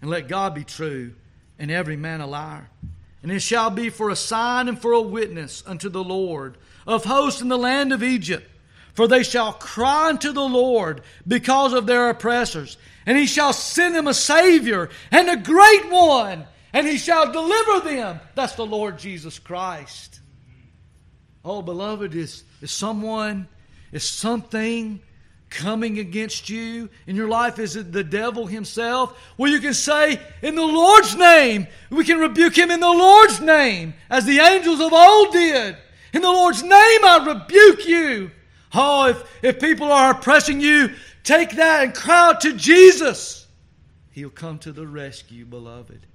And 0.01 0.09
let 0.09 0.27
God 0.27 0.53
be 0.55 0.63
true 0.63 1.13
and 1.59 1.71
every 1.71 1.97
man 1.97 2.21
a 2.21 2.27
liar. 2.27 2.69
And 3.21 3.31
it 3.31 3.41
shall 3.41 3.69
be 3.69 3.89
for 3.89 4.09
a 4.09 4.15
sign 4.15 4.67
and 4.67 4.79
for 4.79 4.91
a 4.91 5.01
witness 5.01 5.63
unto 5.65 5.89
the 5.89 6.03
Lord 6.03 6.57
of 6.85 7.05
hosts 7.05 7.41
in 7.41 7.47
the 7.47 7.57
land 7.57 7.93
of 7.93 8.01
Egypt. 8.01 8.49
For 8.97 9.07
they 9.07 9.23
shall 9.23 9.53
cry 9.53 10.09
unto 10.09 10.33
the 10.33 10.41
Lord 10.41 11.03
because 11.25 11.71
of 11.71 11.85
their 11.85 12.09
oppressors 12.09 12.77
and 13.07 13.17
he 13.17 13.25
shall 13.25 13.53
send 13.53 13.95
them 13.95 14.05
a 14.05 14.13
Savior 14.13 14.89
and 15.11 15.29
a 15.29 15.37
great 15.37 15.89
one, 15.89 16.45
and 16.73 16.85
he 16.85 16.97
shall 16.97 17.31
deliver 17.31 17.89
them. 17.89 18.19
That's 18.35 18.55
the 18.55 18.65
Lord 18.65 18.99
Jesus 18.99 19.39
Christ. 19.39 20.19
Oh, 21.43 21.61
beloved, 21.61 22.13
is, 22.13 22.43
is 22.61 22.69
someone, 22.69 23.47
is 23.93 24.03
something 24.03 24.99
coming 25.49 25.99
against 25.99 26.49
you 26.49 26.89
in 27.07 27.15
your 27.15 27.29
life? 27.29 27.59
Is 27.59 27.77
it 27.77 27.93
the 27.93 28.03
devil 28.03 28.45
himself? 28.45 29.17
Well, 29.37 29.49
you 29.49 29.61
can 29.61 29.73
say, 29.73 30.19
in 30.41 30.55
the 30.55 30.65
Lord's 30.65 31.15
name, 31.15 31.67
we 31.89 32.03
can 32.03 32.17
rebuke 32.17 32.57
him 32.57 32.71
in 32.71 32.81
the 32.81 32.87
Lord's 32.87 33.39
name, 33.39 33.93
as 34.09 34.25
the 34.25 34.39
angels 34.39 34.81
of 34.81 34.91
old 34.91 35.31
did. 35.31 35.77
In 36.11 36.21
the 36.21 36.27
Lord's 36.27 36.61
name, 36.61 36.71
I 36.73 37.23
rebuke 37.25 37.87
you. 37.87 38.31
Oh, 38.73 39.07
if, 39.07 39.43
if 39.43 39.59
people 39.59 39.91
are 39.91 40.11
oppressing 40.11 40.59
you, 40.61 40.91
Take 41.27 41.57
that 41.57 41.83
and 41.83 41.93
cry 41.93 42.29
out 42.29 42.39
to 42.39 42.53
Jesus. 42.53 43.47
He'll 44.11 44.29
come 44.29 44.59
to 44.59 44.71
the 44.71 44.87
rescue, 44.87 45.43
beloved. 45.43 46.07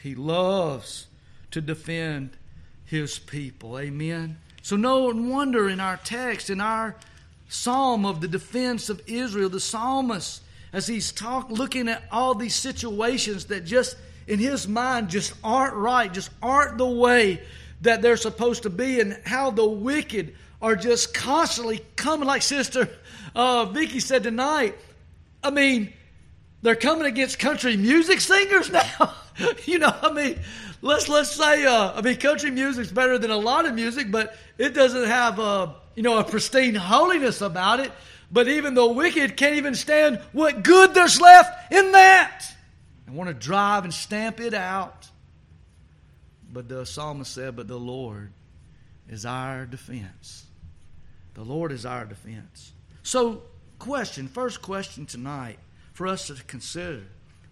He 0.00 0.14
loves 0.14 1.08
to 1.50 1.60
defend 1.60 2.36
his 2.84 3.18
people. 3.18 3.76
Amen. 3.76 4.38
So, 4.62 4.76
no 4.76 5.06
wonder 5.12 5.68
in 5.68 5.80
our 5.80 5.96
text, 5.96 6.50
in 6.50 6.60
our 6.60 6.94
psalm 7.48 8.06
of 8.06 8.20
the 8.20 8.28
defense 8.28 8.88
of 8.88 9.02
Israel, 9.08 9.48
the 9.48 9.58
psalmist, 9.58 10.40
as 10.72 10.86
he's 10.86 11.10
talk, 11.10 11.50
looking 11.50 11.88
at 11.88 12.04
all 12.12 12.36
these 12.36 12.54
situations 12.54 13.46
that 13.46 13.64
just 13.64 13.96
in 14.28 14.38
his 14.38 14.68
mind 14.68 15.10
just 15.10 15.34
aren't 15.42 15.74
right, 15.74 16.14
just 16.14 16.30
aren't 16.40 16.78
the 16.78 16.86
way 16.86 17.42
that 17.80 18.02
they're 18.02 18.16
supposed 18.16 18.62
to 18.62 18.70
be, 18.70 19.00
and 19.00 19.20
how 19.24 19.50
the 19.50 19.66
wicked 19.66 20.36
are 20.60 20.76
just 20.76 21.14
constantly 21.14 21.80
coming, 21.96 22.26
like 22.26 22.42
Sister 22.42 22.88
uh, 23.34 23.66
Vicky 23.66 24.00
said 24.00 24.22
tonight, 24.22 24.76
I 25.42 25.50
mean, 25.50 25.92
they're 26.62 26.76
coming 26.76 27.06
against 27.06 27.38
country 27.38 27.76
music 27.76 28.20
singers 28.20 28.70
now. 28.72 29.14
you 29.64 29.78
know, 29.78 29.94
I 30.02 30.12
mean, 30.12 30.38
let's 30.82 31.08
let's 31.08 31.30
say, 31.30 31.64
uh, 31.64 31.92
I 31.94 32.02
mean, 32.02 32.16
country 32.16 32.50
music's 32.50 32.90
better 32.90 33.18
than 33.18 33.30
a 33.30 33.36
lot 33.36 33.66
of 33.66 33.74
music, 33.74 34.10
but 34.10 34.36
it 34.58 34.74
doesn't 34.74 35.06
have 35.06 35.38
a 35.38 35.74
you 35.94 36.02
know 36.02 36.18
a 36.18 36.24
pristine 36.24 36.74
holiness 36.74 37.40
about 37.40 37.80
it. 37.80 37.92
But 38.30 38.48
even 38.48 38.74
the 38.74 38.86
wicked 38.86 39.36
can't 39.36 39.54
even 39.54 39.74
stand 39.74 40.20
what 40.32 40.62
good 40.62 40.92
there's 40.92 41.20
left 41.20 41.72
in 41.72 41.92
that, 41.92 42.44
and 43.06 43.16
want 43.16 43.28
to 43.28 43.34
drive 43.34 43.84
and 43.84 43.94
stamp 43.94 44.40
it 44.40 44.52
out. 44.52 45.08
But 46.52 46.68
the 46.68 46.84
psalmist 46.84 47.32
said, 47.32 47.54
"But 47.54 47.68
the 47.68 47.78
Lord 47.78 48.32
is 49.08 49.24
our 49.24 49.64
defense. 49.64 50.47
The 51.38 51.44
Lord 51.44 51.70
is 51.70 51.86
our 51.86 52.04
defense." 52.04 52.72
So, 53.04 53.44
question, 53.78 54.26
first 54.26 54.60
question 54.60 55.06
tonight 55.06 55.60
for 55.92 56.08
us 56.08 56.26
to 56.26 56.34
consider 56.44 57.04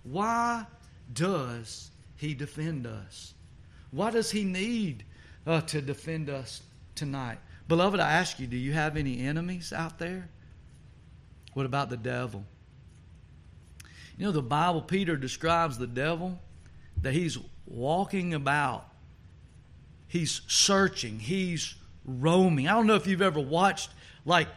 why 0.03 0.67
does 1.13 1.93
he 2.17 2.35
defend 2.35 2.85
us? 2.85 3.35
Why 3.93 4.11
does 4.11 4.33
he 4.33 4.43
need 4.43 5.05
uh, 5.47 5.61
to 5.63 5.81
defend 5.81 6.29
us 6.29 6.63
tonight? 6.97 7.39
Beloved, 7.69 8.01
I 8.01 8.13
ask 8.15 8.41
you, 8.41 8.49
do 8.49 8.57
you 8.57 8.73
have 8.73 8.97
any 8.97 9.21
enemies 9.21 9.73
out 9.73 10.01
there? 10.01 10.29
What 11.55 11.65
about 11.65 11.89
the 11.89 11.97
devil? 11.97 12.45
You 14.19 14.27
know, 14.27 14.33
the 14.33 14.43
Bible, 14.43 14.83
Peter 14.83 15.17
describes 15.17 15.79
the 15.79 15.87
devil 15.87 16.41
that 17.03 17.13
he's 17.13 17.39
walking 17.67 18.35
about, 18.35 18.89
he's 20.09 20.41
searching, 20.49 21.21
he's 21.21 21.77
roaming. 22.07 22.69
I 22.69 22.73
don't 22.73 22.87
know 22.87 22.95
if 22.95 23.07
you've 23.07 23.23
ever 23.23 23.41
watched 23.41 23.91
like 24.25 24.49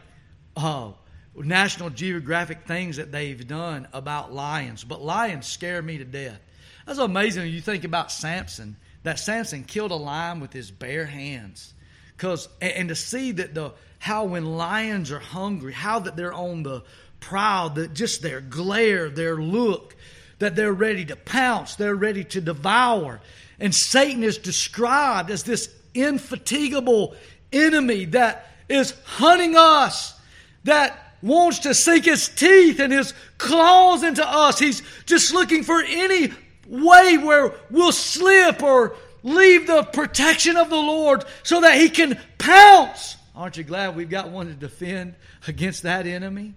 uh, 0.56 0.92
National 1.36 1.90
Geographic 1.90 2.66
things 2.66 2.96
that 2.96 3.12
they've 3.12 3.46
done 3.46 3.88
about 3.92 4.32
lions, 4.32 4.84
but 4.84 5.02
lions 5.02 5.46
scare 5.46 5.82
me 5.82 5.98
to 5.98 6.04
death. 6.04 6.40
That's 6.86 6.98
amazing 6.98 7.44
when 7.44 7.52
you 7.52 7.60
think 7.60 7.84
about 7.84 8.10
Samson, 8.10 8.76
that 9.02 9.18
Samson 9.18 9.64
killed 9.64 9.90
a 9.90 9.96
lion 9.96 10.40
with 10.40 10.52
his 10.52 10.70
bare 10.70 11.06
hands. 11.06 11.74
Cause, 12.18 12.48
and 12.60 12.88
to 12.88 12.94
see 12.94 13.32
that 13.32 13.54
the 13.54 13.72
how 13.98 14.24
when 14.24 14.56
lions 14.56 15.12
are 15.12 15.18
hungry, 15.18 15.72
how 15.72 16.00
that 16.00 16.16
they're 16.16 16.32
on 16.32 16.62
the 16.62 16.82
prowl, 17.20 17.70
that 17.70 17.94
just 17.94 18.22
their 18.22 18.40
glare, 18.40 19.10
their 19.10 19.36
look, 19.36 19.94
that 20.38 20.56
they're 20.56 20.72
ready 20.72 21.04
to 21.04 21.16
pounce, 21.16 21.76
they're 21.76 21.94
ready 21.94 22.24
to 22.24 22.40
devour. 22.40 23.20
And 23.58 23.74
Satan 23.74 24.22
is 24.24 24.38
described 24.38 25.30
as 25.30 25.42
this 25.42 25.72
infatigable 25.92 27.14
enemy 27.52 28.06
that 28.06 28.46
is 28.68 28.94
hunting 29.04 29.56
us 29.56 30.18
that 30.64 31.14
wants 31.22 31.60
to 31.60 31.74
sink 31.74 32.04
his 32.04 32.28
teeth 32.28 32.80
and 32.80 32.92
his 32.92 33.12
claws 33.38 34.02
into 34.02 34.26
us. 34.26 34.58
He's 34.58 34.82
just 35.06 35.34
looking 35.34 35.62
for 35.62 35.82
any 35.82 36.32
way 36.66 37.18
where 37.18 37.52
we'll 37.70 37.92
slip 37.92 38.62
or 38.62 38.96
leave 39.22 39.66
the 39.66 39.82
protection 39.82 40.56
of 40.56 40.70
the 40.70 40.76
Lord 40.76 41.24
so 41.42 41.60
that 41.60 41.78
He 41.78 41.90
can 41.90 42.18
pounce. 42.38 43.16
Aren't 43.34 43.56
you 43.56 43.64
glad 43.64 43.96
we've 43.96 44.10
got 44.10 44.30
one 44.30 44.46
to 44.46 44.54
defend 44.54 45.14
against 45.46 45.82
that 45.82 46.06
enemy? 46.06 46.54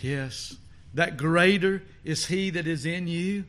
Yes. 0.00 0.56
That 0.94 1.16
greater 1.16 1.82
is 2.04 2.26
He 2.26 2.50
that 2.50 2.66
is 2.66 2.86
in 2.86 3.08
you 3.08 3.44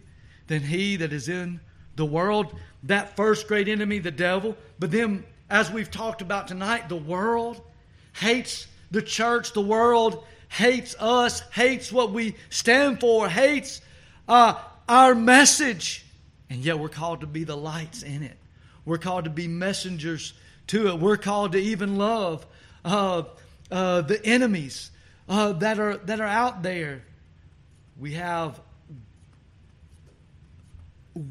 than 0.47 0.61
He 0.61 0.95
that 0.97 1.13
is 1.13 1.29
in 1.29 1.59
the 1.95 2.05
world. 2.05 2.55
That 2.83 3.15
first 3.15 3.47
great 3.47 3.67
enemy, 3.67 3.99
the 3.99 4.11
devil. 4.11 4.57
But 4.79 4.91
then, 4.91 5.25
as 5.49 5.71
we've 5.71 5.89
talked 5.89 6.21
about 6.21 6.47
tonight, 6.47 6.89
the 6.89 6.95
world 6.95 7.61
hates 8.13 8.67
the 8.91 9.01
church. 9.01 9.53
The 9.53 9.61
world 9.61 10.23
hates 10.49 10.95
us, 10.99 11.41
hates 11.51 11.91
what 11.91 12.11
we 12.11 12.35
stand 12.49 12.99
for, 12.99 13.27
hates 13.27 13.81
uh, 14.27 14.55
our 14.87 15.15
message. 15.15 16.05
And 16.49 16.63
yet 16.63 16.79
we're 16.79 16.89
called 16.89 17.21
to 17.21 17.27
be 17.27 17.43
the 17.43 17.57
lights 17.57 18.03
in 18.03 18.23
it. 18.23 18.37
We're 18.85 18.97
called 18.97 19.25
to 19.25 19.29
be 19.29 19.47
messengers 19.47 20.33
to 20.67 20.87
it. 20.87 20.99
We're 20.99 21.17
called 21.17 21.51
to 21.53 21.59
even 21.59 21.97
love 21.97 22.45
uh, 22.83 23.23
uh, 23.71 24.01
the 24.01 24.23
enemies 24.25 24.91
uh, 25.27 25.53
that 25.53 25.79
are 25.79 25.97
that 25.97 26.19
are 26.19 26.27
out 26.27 26.63
there. 26.63 27.03
We 27.99 28.13
have 28.13 28.59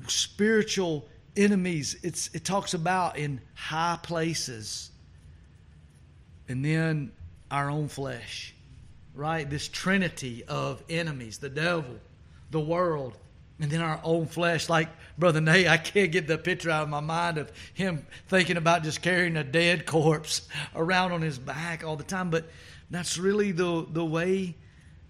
spiritual 0.06 1.08
enemies. 1.38 1.96
It's, 2.02 2.28
it 2.34 2.44
talks 2.44 2.74
about 2.74 3.16
in 3.16 3.40
high 3.54 3.98
places, 4.02 4.90
and 6.48 6.64
then 6.64 7.12
our 7.50 7.70
own 7.70 7.88
flesh, 7.88 8.54
right? 9.14 9.48
This 9.48 9.68
trinity 9.68 10.44
of 10.44 10.82
enemies: 10.90 11.38
the 11.38 11.48
devil, 11.48 11.96
the 12.50 12.60
world, 12.60 13.16
and 13.60 13.70
then 13.70 13.80
our 13.80 14.00
own 14.04 14.26
flesh. 14.26 14.68
Like 14.68 14.88
Brother 15.16 15.40
Nate, 15.40 15.68
I 15.68 15.76
can't 15.76 16.12
get 16.12 16.26
the 16.26 16.36
picture 16.36 16.70
out 16.70 16.82
of 16.82 16.88
my 16.88 17.00
mind 17.00 17.38
of 17.38 17.50
him 17.74 18.06
thinking 18.28 18.56
about 18.56 18.82
just 18.82 19.00
carrying 19.00 19.36
a 19.36 19.44
dead 19.44 19.86
corpse 19.86 20.48
around 20.74 21.12
on 21.12 21.22
his 21.22 21.38
back 21.38 21.84
all 21.84 21.96
the 21.96 22.04
time. 22.04 22.30
But 22.30 22.44
that's 22.90 23.18
really 23.18 23.52
the, 23.52 23.86
the 23.90 24.04
way 24.04 24.54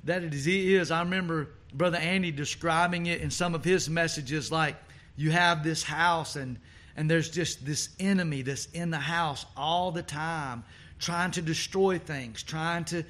that 0.05 0.23
it 0.23 0.35
is. 0.35 0.91
I 0.91 1.01
remember 1.01 1.49
Brother 1.73 1.99
Andy 1.99 2.31
describing 2.31 3.07
it 3.07 3.21
in 3.21 3.31
some 3.31 3.55
of 3.55 3.65
his 3.65 3.89
messages 3.89 4.51
like 4.51 4.77
you 5.19 5.31
have 5.31 5.63
this 5.63 5.83
house 5.83 6.37
and 6.37 6.59
and 6.97 7.09
there's 7.09 7.31
just 7.31 7.65
this 7.65 7.91
enemy 8.01 8.43
that's 8.43 8.67
in 8.67 8.91
the 8.91 8.99
house 8.99 9.47
all 9.57 9.93
the 9.93 10.03
time 10.03 10.65
trying 10.99 11.31
to 11.31 11.43
destroy 11.43 11.97
things, 11.97 12.43
trying 12.43 12.85
to 12.87 13.05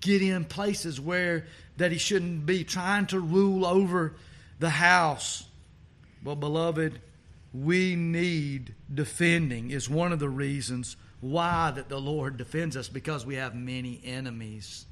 get 0.00 0.20
in 0.20 0.44
places 0.44 1.00
where 1.00 1.46
that 1.76 1.92
he 1.92 1.98
shouldn't 1.98 2.44
be, 2.44 2.64
trying 2.64 3.06
to 3.06 3.20
rule 3.20 3.64
over 3.64 4.16
the 4.58 4.70
house. 4.70 5.44
But, 6.24 6.36
beloved, 6.36 7.00
we 7.54 7.94
need 7.94 8.74
defending, 8.92 9.70
is 9.70 9.88
one 9.88 10.12
of 10.12 10.18
the 10.18 10.28
reasons 10.28 10.96
why 11.20 11.70
that 11.70 11.88
the 11.88 12.00
Lord 12.00 12.36
defends 12.36 12.76
us, 12.76 12.88
because 12.88 13.24
we 13.24 13.36
have 13.36 13.54
many 13.54 14.00
enemies. 14.04 14.86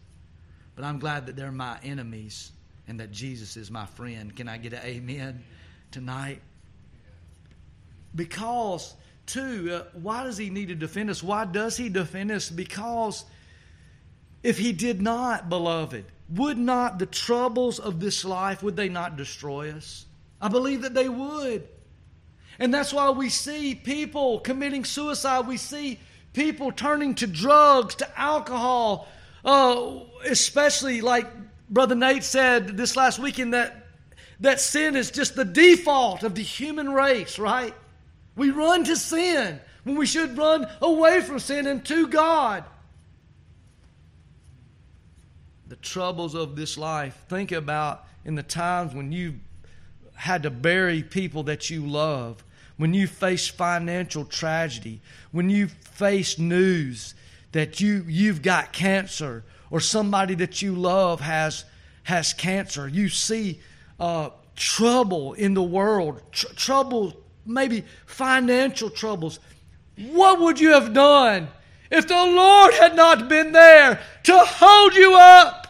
But 0.76 0.84
I'm 0.84 1.00
glad 1.00 1.26
that 1.26 1.34
they're 1.34 1.50
my 1.50 1.78
enemies 1.82 2.52
and 2.86 3.00
that 3.00 3.10
Jesus 3.10 3.56
is 3.56 3.68
my 3.68 3.86
friend. 3.86 4.34
Can 4.36 4.48
I 4.48 4.58
get 4.58 4.74
an 4.74 4.84
amen 4.84 5.42
tonight? 5.90 6.40
Because, 8.14 8.94
too, 9.26 9.70
uh, 9.72 9.98
why 9.98 10.24
does 10.24 10.38
he 10.38 10.50
need 10.50 10.68
to 10.68 10.74
defend 10.74 11.10
us? 11.10 11.22
Why 11.22 11.44
does 11.44 11.76
he 11.76 11.88
defend 11.88 12.30
us? 12.30 12.50
Because 12.50 13.24
if 14.42 14.58
he 14.58 14.72
did 14.72 15.02
not, 15.02 15.48
beloved, 15.48 16.04
would 16.30 16.58
not 16.58 16.98
the 16.98 17.06
troubles 17.06 17.78
of 17.78 18.00
this 18.00 18.24
life, 18.24 18.62
would 18.62 18.76
they 18.76 18.88
not 18.88 19.16
destroy 19.16 19.72
us? 19.72 20.06
I 20.40 20.48
believe 20.48 20.82
that 20.82 20.94
they 20.94 21.08
would. 21.08 21.66
And 22.58 22.72
that's 22.74 22.92
why 22.92 23.10
we 23.10 23.28
see 23.28 23.74
people 23.74 24.40
committing 24.40 24.84
suicide. 24.84 25.46
We 25.46 25.56
see 25.56 26.00
people 26.32 26.72
turning 26.72 27.14
to 27.16 27.26
drugs, 27.26 27.96
to 27.96 28.18
alcohol, 28.18 29.08
uh, 29.44 30.00
especially 30.24 31.00
like 31.00 31.26
Brother 31.70 31.94
Nate 31.94 32.24
said 32.24 32.76
this 32.76 32.96
last 32.96 33.18
weekend 33.18 33.54
that, 33.54 33.87
that 34.40 34.60
sin 34.60 34.96
is 34.96 35.10
just 35.10 35.34
the 35.34 35.44
default 35.44 36.22
of 36.22 36.34
the 36.34 36.42
human 36.42 36.92
race, 36.92 37.38
right? 37.38 37.74
We 38.36 38.50
run 38.50 38.84
to 38.84 38.96
sin 38.96 39.60
when 39.84 39.96
we 39.96 40.06
should 40.06 40.36
run 40.36 40.66
away 40.80 41.20
from 41.22 41.38
sin 41.38 41.66
and 41.66 41.84
to 41.86 42.06
God 42.06 42.64
the 45.68 45.76
troubles 45.76 46.34
of 46.34 46.56
this 46.56 46.78
life. 46.78 47.18
Think 47.28 47.52
about 47.52 48.04
in 48.24 48.34
the 48.34 48.42
times 48.42 48.94
when 48.94 49.12
you 49.12 49.34
had 50.14 50.42
to 50.42 50.50
bury 50.50 51.02
people 51.02 51.44
that 51.44 51.70
you 51.70 51.86
love, 51.86 52.42
when 52.76 52.94
you 52.94 53.06
face 53.06 53.48
financial 53.48 54.24
tragedy, 54.24 55.00
when 55.30 55.50
you 55.50 55.68
face 55.68 56.38
news 56.38 57.14
that 57.52 57.80
you 57.80 58.04
you've 58.08 58.42
got 58.42 58.72
cancer 58.72 59.44
or 59.70 59.80
somebody 59.80 60.34
that 60.34 60.62
you 60.62 60.74
love 60.74 61.20
has 61.20 61.64
has 62.04 62.32
cancer. 62.32 62.88
You 62.88 63.08
see 63.08 63.60
uh, 63.98 64.30
trouble 64.56 65.32
in 65.34 65.54
the 65.54 65.62
world, 65.62 66.22
tr- 66.32 66.52
trouble, 66.54 67.20
maybe 67.44 67.84
financial 68.06 68.90
troubles. 68.90 69.40
What 69.96 70.40
would 70.40 70.60
you 70.60 70.72
have 70.72 70.92
done 70.92 71.48
if 71.90 72.06
the 72.06 72.14
Lord 72.14 72.74
had 72.74 72.94
not 72.94 73.28
been 73.28 73.52
there 73.52 74.00
to 74.24 74.38
hold 74.38 74.94
you 74.94 75.14
up. 75.14 75.66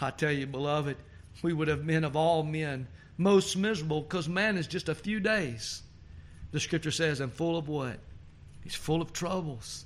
I 0.00 0.10
tell 0.10 0.32
you, 0.32 0.46
beloved, 0.46 0.96
we 1.42 1.52
would 1.52 1.68
have 1.68 1.86
been 1.86 2.04
of 2.04 2.16
all 2.16 2.42
men 2.42 2.88
most 3.18 3.56
miserable 3.56 4.00
because 4.00 4.28
man 4.28 4.56
is 4.56 4.66
just 4.66 4.88
a 4.88 4.94
few 4.94 5.20
days. 5.20 5.82
The 6.52 6.60
scripture 6.60 6.90
says, 6.90 7.20
and 7.20 7.32
full 7.32 7.58
of 7.58 7.68
what? 7.68 7.98
He's 8.64 8.74
full 8.74 9.02
of 9.02 9.12
troubles. 9.12 9.84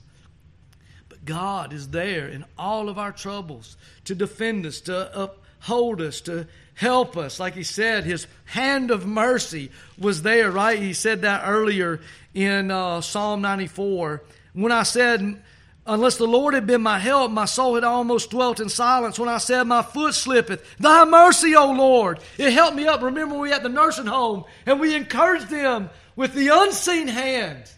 But 1.09 1.24
God 1.24 1.72
is 1.72 1.88
there 1.88 2.28
in 2.28 2.44
all 2.57 2.88
of 2.88 2.98
our 2.98 3.12
troubles 3.12 3.76
to 4.04 4.14
defend 4.14 4.66
us, 4.66 4.80
to 4.83 5.33
uphold 5.64 6.03
us, 6.03 6.20
to 6.20 6.46
help 6.74 7.16
us. 7.16 7.40
Like 7.40 7.55
he 7.55 7.62
said, 7.62 8.05
his 8.05 8.27
hand 8.44 8.90
of 8.90 9.07
mercy 9.07 9.70
was 9.98 10.20
there, 10.20 10.50
right? 10.50 10.79
He 10.79 10.92
said 10.92 11.22
that 11.22 11.44
earlier 11.46 12.00
in 12.35 12.70
uh, 12.70 13.00
Psalm 13.00 13.40
94 13.40 14.22
when 14.53 14.72
I 14.72 14.83
said, 14.83 15.42
Unless 15.87 16.16
the 16.16 16.27
Lord 16.27 16.55
had 16.55 16.66
been 16.66 16.83
my 16.83 16.98
help, 16.98 17.31
my 17.31 17.44
soul 17.44 17.74
had 17.74 17.85
almost 17.85 18.31
dwelt 18.31 18.59
in 18.61 18.70
silence. 18.70 19.18
When 19.18 19.29
I 19.29 19.38
said, 19.38 19.64
My 19.64 19.83
foot 19.83 20.14
slippeth, 20.14 20.77
thy 20.79 21.05
mercy, 21.05 21.55
O 21.57 21.72
Lord. 21.72 22.20
It 22.38 22.53
helped 22.53 22.77
me 22.77 22.87
up. 22.87 23.03
Remember, 23.03 23.38
we 23.38 23.53
at 23.53 23.62
the 23.62 23.68
nursing 23.68 24.07
home 24.07 24.44
and 24.66 24.81
we 24.81 24.94
encouraged 24.94 25.48
them 25.48 25.90
with 26.14 26.35
the 26.35 26.48
unseen 26.48 27.09
hand. 27.09 27.70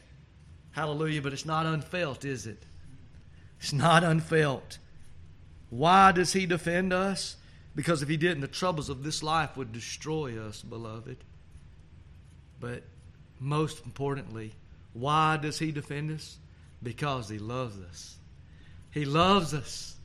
Hallelujah, 0.72 1.22
but 1.22 1.32
it's 1.32 1.46
not 1.46 1.66
unfelt, 1.66 2.24
is 2.24 2.46
it? 2.46 2.62
It's 3.60 3.72
not 3.72 4.02
unfelt. 4.04 4.78
Why 5.70 6.12
does 6.12 6.32
he 6.32 6.46
defend 6.46 6.92
us? 6.92 7.36
Because 7.76 8.02
if 8.02 8.08
he 8.08 8.16
didn't, 8.16 8.40
the 8.40 8.48
troubles 8.48 8.88
of 8.88 9.04
this 9.04 9.22
life 9.22 9.56
would 9.56 9.72
destroy 9.72 10.40
us, 10.44 10.62
beloved. 10.62 11.18
But 12.58 12.82
most 13.38 13.84
importantly, 13.84 14.52
why 14.94 15.36
does 15.36 15.58
he 15.58 15.70
defend 15.70 16.10
us? 16.10 16.38
Because 16.82 17.28
He 17.28 17.38
loves 17.38 17.78
us. 17.80 18.16
He 18.90 19.04
loves 19.04 19.54
us. 19.54 19.96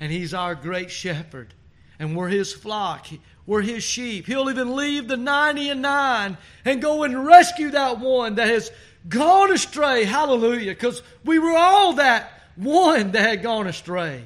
And 0.00 0.10
He's 0.10 0.34
our 0.34 0.54
great 0.54 0.90
shepherd. 0.90 1.54
And 1.98 2.16
we're 2.16 2.28
His 2.28 2.52
flock. 2.52 3.06
We're 3.46 3.62
His 3.62 3.84
sheep. 3.84 4.26
He'll 4.26 4.50
even 4.50 4.74
leave 4.74 5.08
the 5.08 5.16
90 5.16 5.70
and 5.70 5.82
9 5.82 6.38
and 6.64 6.82
go 6.82 7.02
and 7.02 7.26
rescue 7.26 7.70
that 7.70 8.00
one 8.00 8.36
that 8.36 8.48
has 8.48 8.70
gone 9.08 9.52
astray. 9.52 10.04
Hallelujah. 10.04 10.72
Because 10.72 11.02
we 11.24 11.38
were 11.38 11.56
all 11.56 11.94
that 11.94 12.32
one 12.56 13.12
that 13.12 13.28
had 13.28 13.42
gone 13.42 13.66
astray. 13.66 14.24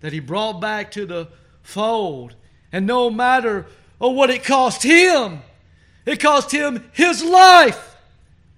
That 0.00 0.12
He 0.12 0.20
brought 0.20 0.60
back 0.60 0.90
to 0.92 1.06
the 1.06 1.28
fold. 1.64 2.36
And 2.70 2.86
no 2.86 3.10
matter 3.10 3.66
oh, 4.00 4.10
what 4.10 4.30
it 4.30 4.44
cost 4.44 4.84
Him, 4.84 5.40
it 6.06 6.20
cost 6.20 6.52
Him 6.52 6.88
His 6.92 7.24
life. 7.24 7.96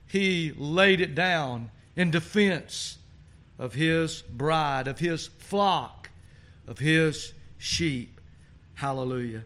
He 0.06 0.52
laid 0.56 1.00
it 1.00 1.14
down 1.14 1.70
in 1.96 2.10
defense 2.10 2.98
of 3.58 3.74
his 3.74 4.22
bride, 4.22 4.86
of 4.86 4.98
his 4.98 5.26
flock, 5.26 6.10
of 6.66 6.78
his 6.78 7.32
sheep. 7.58 8.20
Hallelujah. 8.74 9.44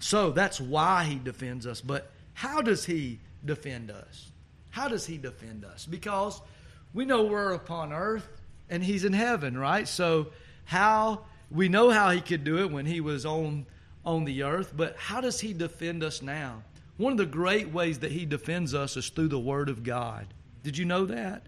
So 0.00 0.30
that's 0.30 0.60
why 0.60 1.04
he 1.04 1.16
defends 1.16 1.66
us. 1.66 1.80
But 1.80 2.10
how 2.34 2.62
does 2.62 2.86
he 2.86 3.20
defend 3.44 3.90
us? 3.90 4.30
How 4.70 4.88
does 4.88 5.06
he 5.06 5.18
defend 5.18 5.64
us? 5.64 5.84
Because 5.84 6.40
we 6.94 7.04
know 7.04 7.24
we're 7.24 7.52
upon 7.52 7.92
earth 7.92 8.26
and 8.70 8.82
he's 8.82 9.04
in 9.04 9.12
heaven, 9.12 9.58
right? 9.58 9.86
So 9.86 10.28
how 10.64 11.24
we 11.50 11.68
know 11.68 11.90
how 11.90 12.10
he 12.10 12.20
could 12.20 12.44
do 12.44 12.58
it 12.58 12.70
when 12.70 12.86
he 12.86 13.00
was 13.00 13.26
on 13.26 13.66
on 14.04 14.24
the 14.24 14.42
earth, 14.42 14.72
but 14.74 14.96
how 14.96 15.20
does 15.20 15.40
he 15.40 15.52
defend 15.52 16.02
us 16.02 16.22
now? 16.22 16.62
One 16.96 17.12
of 17.12 17.18
the 17.18 17.26
great 17.26 17.70
ways 17.70 17.98
that 17.98 18.12
he 18.12 18.24
defends 18.24 18.74
us 18.74 18.96
is 18.96 19.10
through 19.10 19.28
the 19.28 19.38
word 19.38 19.68
of 19.68 19.82
God. 19.82 20.26
Did 20.62 20.78
you 20.78 20.84
know 20.84 21.04
that? 21.06 21.46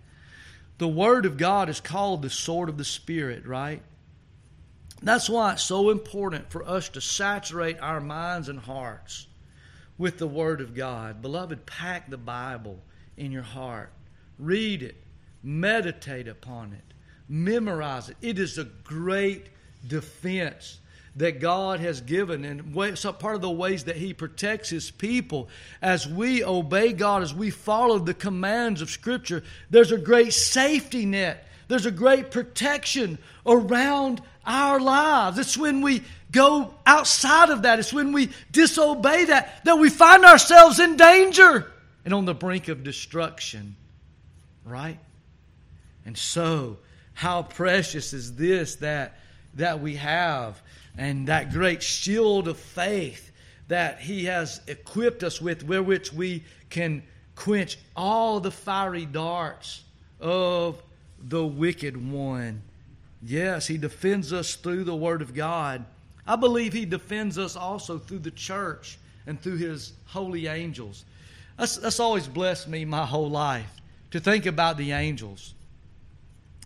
The 0.78 0.88
Word 0.88 1.26
of 1.26 1.36
God 1.36 1.68
is 1.68 1.80
called 1.80 2.22
the 2.22 2.30
sword 2.30 2.68
of 2.68 2.78
the 2.78 2.84
Spirit, 2.84 3.46
right? 3.46 3.82
That's 5.00 5.30
why 5.30 5.52
it's 5.52 5.62
so 5.62 5.90
important 5.90 6.50
for 6.50 6.66
us 6.66 6.88
to 6.90 7.00
saturate 7.00 7.78
our 7.80 8.00
minds 8.00 8.48
and 8.48 8.58
hearts 8.58 9.26
with 9.98 10.18
the 10.18 10.26
Word 10.26 10.60
of 10.60 10.74
God. 10.74 11.22
Beloved, 11.22 11.66
pack 11.66 12.10
the 12.10 12.18
Bible 12.18 12.80
in 13.16 13.30
your 13.30 13.42
heart. 13.42 13.92
Read 14.38 14.82
it. 14.82 14.96
Meditate 15.42 16.26
upon 16.26 16.72
it. 16.72 16.94
Memorize 17.28 18.08
it. 18.08 18.16
It 18.20 18.38
is 18.40 18.58
a 18.58 18.64
great 18.64 19.46
defense 19.86 20.78
that 21.16 21.40
God 21.40 21.80
has 21.80 22.00
given 22.00 22.44
and 22.44 22.98
some 22.98 23.14
part 23.16 23.34
of 23.34 23.42
the 23.42 23.50
ways 23.50 23.84
that 23.84 23.96
He 23.96 24.14
protects 24.14 24.70
His 24.70 24.90
people. 24.90 25.48
As 25.82 26.06
we 26.06 26.42
obey 26.42 26.92
God, 26.92 27.22
as 27.22 27.34
we 27.34 27.50
follow 27.50 27.98
the 27.98 28.14
commands 28.14 28.80
of 28.80 28.90
Scripture, 28.90 29.42
there's 29.70 29.92
a 29.92 29.98
great 29.98 30.32
safety 30.32 31.04
net. 31.04 31.46
There's 31.68 31.86
a 31.86 31.90
great 31.90 32.30
protection 32.30 33.18
around 33.46 34.22
our 34.44 34.80
lives. 34.80 35.38
It's 35.38 35.56
when 35.56 35.82
we 35.82 36.02
go 36.30 36.74
outside 36.86 37.50
of 37.50 37.62
that, 37.62 37.78
it's 37.78 37.92
when 37.92 38.12
we 38.12 38.30
disobey 38.50 39.26
that, 39.26 39.64
that 39.64 39.78
we 39.78 39.90
find 39.90 40.24
ourselves 40.24 40.80
in 40.80 40.96
danger 40.96 41.70
and 42.04 42.14
on 42.14 42.24
the 42.24 42.34
brink 42.34 42.68
of 42.68 42.82
destruction. 42.82 43.76
Right? 44.64 44.98
And 46.06 46.16
so, 46.16 46.78
how 47.14 47.42
precious 47.42 48.12
is 48.12 48.34
this 48.34 48.76
that, 48.76 49.18
that 49.54 49.80
we 49.80 49.96
have 49.96 50.60
and 50.96 51.28
that 51.28 51.52
great 51.52 51.82
shield 51.82 52.48
of 52.48 52.58
faith 52.58 53.30
that 53.68 54.00
He 54.00 54.24
has 54.26 54.60
equipped 54.66 55.22
us 55.22 55.40
with, 55.40 55.64
wherewith 55.64 56.10
we 56.10 56.44
can 56.70 57.02
quench 57.34 57.78
all 57.96 58.40
the 58.40 58.50
fiery 58.50 59.06
darts 59.06 59.82
of 60.20 60.82
the 61.18 61.44
wicked 61.44 61.96
one. 62.10 62.62
Yes, 63.22 63.66
He 63.66 63.78
defends 63.78 64.32
us 64.32 64.54
through 64.54 64.84
the 64.84 64.94
Word 64.94 65.22
of 65.22 65.34
God. 65.34 65.84
I 66.26 66.36
believe 66.36 66.72
He 66.72 66.84
defends 66.84 67.38
us 67.38 67.56
also 67.56 67.98
through 67.98 68.20
the 68.20 68.30
church 68.30 68.98
and 69.26 69.40
through 69.40 69.56
His 69.56 69.92
holy 70.06 70.46
angels. 70.46 71.04
That's, 71.58 71.76
that's 71.76 72.00
always 72.00 72.26
blessed 72.26 72.68
me 72.68 72.84
my 72.84 73.06
whole 73.06 73.30
life 73.30 73.80
to 74.10 74.20
think 74.20 74.46
about 74.46 74.76
the 74.76 74.92
angels. 74.92 75.54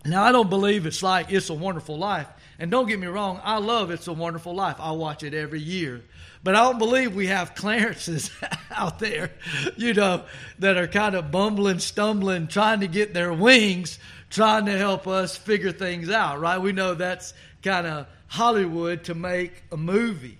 Now, 0.05 0.23
I 0.23 0.31
don't 0.31 0.49
believe 0.49 0.85
it's 0.85 1.03
like 1.03 1.31
It's 1.31 1.49
a 1.49 1.53
Wonderful 1.53 1.97
Life. 1.97 2.27
And 2.59 2.71
don't 2.71 2.87
get 2.87 2.99
me 2.99 3.07
wrong, 3.07 3.39
I 3.43 3.59
love 3.59 3.91
It's 3.91 4.07
a 4.07 4.13
Wonderful 4.13 4.55
Life. 4.55 4.77
I 4.79 4.91
watch 4.91 5.23
it 5.23 5.33
every 5.33 5.61
year. 5.61 6.03
But 6.43 6.55
I 6.55 6.63
don't 6.63 6.79
believe 6.79 7.13
we 7.13 7.27
have 7.27 7.55
Clarences 7.55 8.31
out 8.71 8.99
there, 8.99 9.31
you 9.75 9.93
know, 9.93 10.23
that 10.59 10.77
are 10.77 10.87
kind 10.87 11.15
of 11.15 11.31
bumbling, 11.31 11.79
stumbling, 11.79 12.47
trying 12.47 12.79
to 12.79 12.87
get 12.87 13.13
their 13.13 13.33
wings, 13.33 13.99
trying 14.29 14.65
to 14.65 14.77
help 14.77 15.07
us 15.07 15.37
figure 15.37 15.71
things 15.71 16.09
out, 16.09 16.39
right? 16.39 16.59
We 16.59 16.71
know 16.71 16.93
that's 16.93 17.33
kind 17.61 17.85
of 17.85 18.07
Hollywood 18.27 19.03
to 19.05 19.15
make 19.15 19.63
a 19.71 19.77
movie. 19.77 20.37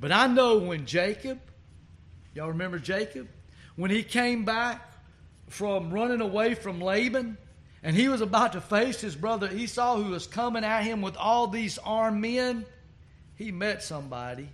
But 0.00 0.12
I 0.12 0.26
know 0.26 0.58
when 0.58 0.86
Jacob, 0.86 1.40
y'all 2.34 2.48
remember 2.48 2.78
Jacob? 2.78 3.28
When 3.76 3.90
he 3.90 4.02
came 4.02 4.44
back 4.44 4.92
from 5.48 5.90
running 5.90 6.20
away 6.20 6.54
from 6.54 6.80
Laban, 6.80 7.36
and 7.84 7.94
he 7.94 8.08
was 8.08 8.22
about 8.22 8.54
to 8.54 8.62
face 8.62 8.98
his 9.02 9.14
brother 9.14 9.50
Esau, 9.52 9.98
who 9.98 10.12
was 10.12 10.26
coming 10.26 10.64
at 10.64 10.84
him 10.84 11.02
with 11.02 11.18
all 11.18 11.46
these 11.46 11.76
armed 11.76 12.18
men, 12.18 12.64
he 13.36 13.52
met 13.52 13.82
somebody. 13.82 14.48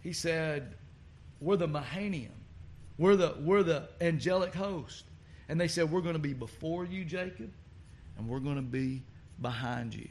He 0.00 0.14
said, 0.14 0.74
We're 1.40 1.56
the 1.56 1.68
Mahanaim. 1.68 2.32
We're 2.96 3.16
the, 3.16 3.34
we're 3.38 3.62
the 3.62 3.86
angelic 4.00 4.54
host. 4.54 5.04
And 5.50 5.60
they 5.60 5.68
said, 5.68 5.92
We're 5.92 6.00
going 6.00 6.14
to 6.14 6.18
be 6.18 6.32
before 6.32 6.86
you, 6.86 7.04
Jacob, 7.04 7.52
and 8.16 8.26
we're 8.26 8.40
going 8.40 8.56
to 8.56 8.62
be 8.62 9.02
behind 9.42 9.94
you. 9.94 10.08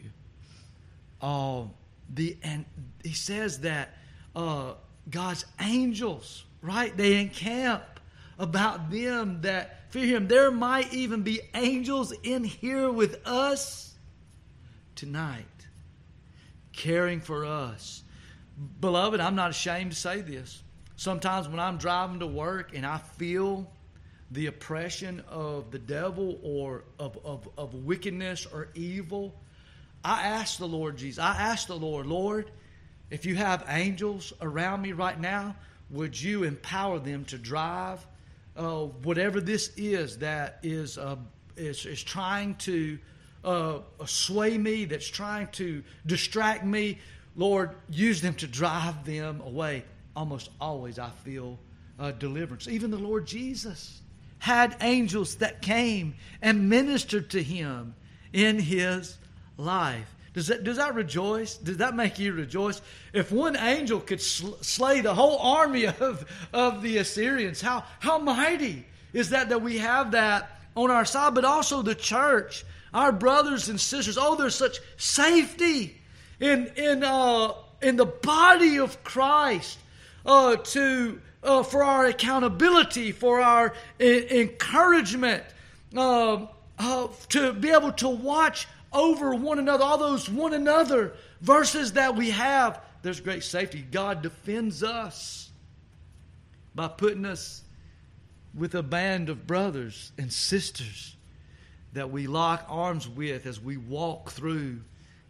Oh, 1.23 1.71
the 2.13 2.37
and 2.43 2.65
he 3.03 3.13
says 3.13 3.61
that 3.61 3.97
uh, 4.35 4.73
God's 5.09 5.45
angels, 5.59 6.43
right? 6.61 6.95
They 6.95 7.19
encamp 7.19 7.99
about 8.37 8.91
them 8.91 9.41
that 9.41 9.80
fear 9.91 10.07
him. 10.07 10.27
There 10.27 10.51
might 10.51 10.93
even 10.93 11.21
be 11.21 11.41
angels 11.53 12.13
in 12.23 12.43
here 12.43 12.89
with 12.89 13.25
us 13.27 13.93
tonight, 14.95 15.45
caring 16.73 17.19
for 17.19 17.45
us. 17.45 18.03
Beloved, 18.79 19.19
I'm 19.19 19.35
not 19.35 19.51
ashamed 19.51 19.91
to 19.91 19.97
say 19.97 20.21
this. 20.21 20.63
Sometimes 20.95 21.47
when 21.47 21.59
I'm 21.59 21.77
driving 21.77 22.19
to 22.19 22.27
work 22.27 22.75
and 22.75 22.85
I 22.85 22.97
feel 22.97 23.69
the 24.31 24.47
oppression 24.47 25.21
of 25.27 25.71
the 25.71 25.79
devil 25.79 26.39
or 26.41 26.85
of, 26.97 27.17
of, 27.25 27.49
of 27.57 27.73
wickedness 27.73 28.45
or 28.45 28.69
evil, 28.75 29.35
I 30.05 30.23
ask 30.23 30.57
the 30.57 30.67
Lord 30.67 30.97
Jesus, 30.97 31.19
I 31.19 31.35
ask 31.35 31.67
the 31.67 31.75
Lord, 31.75 32.05
Lord, 32.05 32.51
if 33.09 33.25
you 33.25 33.35
have 33.35 33.65
angels 33.67 34.31
around 34.41 34.81
me 34.81 34.93
right 34.93 35.19
now, 35.19 35.55
would 35.89 36.19
you 36.19 36.43
empower 36.43 36.99
them 36.99 37.25
to 37.25 37.37
drive 37.37 38.05
uh, 38.57 38.85
whatever 39.03 39.39
this 39.39 39.71
is 39.77 40.17
that 40.19 40.59
is, 40.63 40.97
uh, 40.97 41.15
is, 41.55 41.85
is 41.85 42.03
trying 42.03 42.55
to 42.55 42.99
uh, 43.43 43.79
sway 44.05 44.57
me, 44.57 44.85
that's 44.85 45.07
trying 45.07 45.47
to 45.47 45.83
distract 46.05 46.65
me, 46.65 46.99
Lord, 47.35 47.71
use 47.89 48.21
them 48.21 48.33
to 48.35 48.47
drive 48.47 49.05
them 49.05 49.41
away. 49.41 49.83
Almost 50.15 50.49
always 50.59 50.99
I 50.99 51.09
feel 51.23 51.57
uh, 51.99 52.11
deliverance. 52.11 52.67
Even 52.67 52.91
the 52.91 52.97
Lord 52.97 53.25
Jesus 53.25 54.01
had 54.39 54.75
angels 54.81 55.35
that 55.35 55.61
came 55.61 56.15
and 56.41 56.69
ministered 56.69 57.29
to 57.29 57.41
him 57.41 57.95
in 58.33 58.59
his 58.59 59.17
life. 59.57 60.13
Does 60.33 60.47
that, 60.47 60.63
does 60.63 60.77
that 60.77 60.95
rejoice? 60.95 61.57
Does 61.57 61.77
that 61.77 61.95
make 61.95 62.17
you 62.17 62.31
rejoice? 62.31 62.81
If 63.11 63.31
one 63.31 63.57
angel 63.57 63.99
could 63.99 64.21
sl- 64.21 64.53
slay 64.61 65.01
the 65.01 65.13
whole 65.13 65.37
army 65.39 65.85
of, 65.99 66.25
of 66.53 66.81
the 66.81 66.97
Assyrians, 66.97 67.61
how, 67.61 67.83
how 67.99 68.17
mighty 68.17 68.85
is 69.13 69.31
that 69.31 69.49
that 69.49 69.61
we 69.61 69.77
have 69.79 70.11
that 70.11 70.61
on 70.75 70.89
our 70.89 71.03
side, 71.03 71.35
but 71.35 71.43
also 71.43 71.81
the 71.81 71.95
church, 71.95 72.63
our 72.93 73.11
brothers 73.11 73.67
and 73.67 73.79
sisters. 73.79 74.17
Oh, 74.17 74.35
there's 74.35 74.55
such 74.55 74.79
safety 74.95 75.97
in, 76.39 76.67
in, 76.77 77.03
uh, 77.03 77.51
in 77.81 77.97
the 77.97 78.05
body 78.05 78.79
of 78.79 79.03
Christ 79.03 79.77
uh, 80.25 80.55
to, 80.55 81.21
uh, 81.43 81.63
for 81.63 81.83
our 81.83 82.05
accountability, 82.05 83.11
for 83.11 83.41
our 83.41 83.73
encouragement, 83.99 85.43
um, 85.97 86.47
uh, 86.79 87.07
to 87.29 87.51
be 87.51 87.69
able 87.69 87.91
to 87.91 88.07
watch 88.07 88.67
over 88.93 89.33
one 89.35 89.59
another, 89.59 89.83
all 89.83 89.97
those 89.97 90.29
one 90.29 90.53
another 90.53 91.13
verses 91.41 91.93
that 91.93 92.15
we 92.15 92.31
have, 92.31 92.81
there's 93.01 93.19
great 93.19 93.43
safety. 93.43 93.85
God 93.91 94.21
defends 94.21 94.83
us 94.83 95.49
by 96.75 96.87
putting 96.87 97.25
us 97.25 97.63
with 98.53 98.75
a 98.75 98.83
band 98.83 99.29
of 99.29 99.47
brothers 99.47 100.11
and 100.17 100.31
sisters 100.31 101.15
that 101.93 102.11
we 102.11 102.27
lock 102.27 102.65
arms 102.69 103.07
with 103.07 103.45
as 103.45 103.59
we 103.59 103.77
walk 103.77 104.31
through 104.31 104.79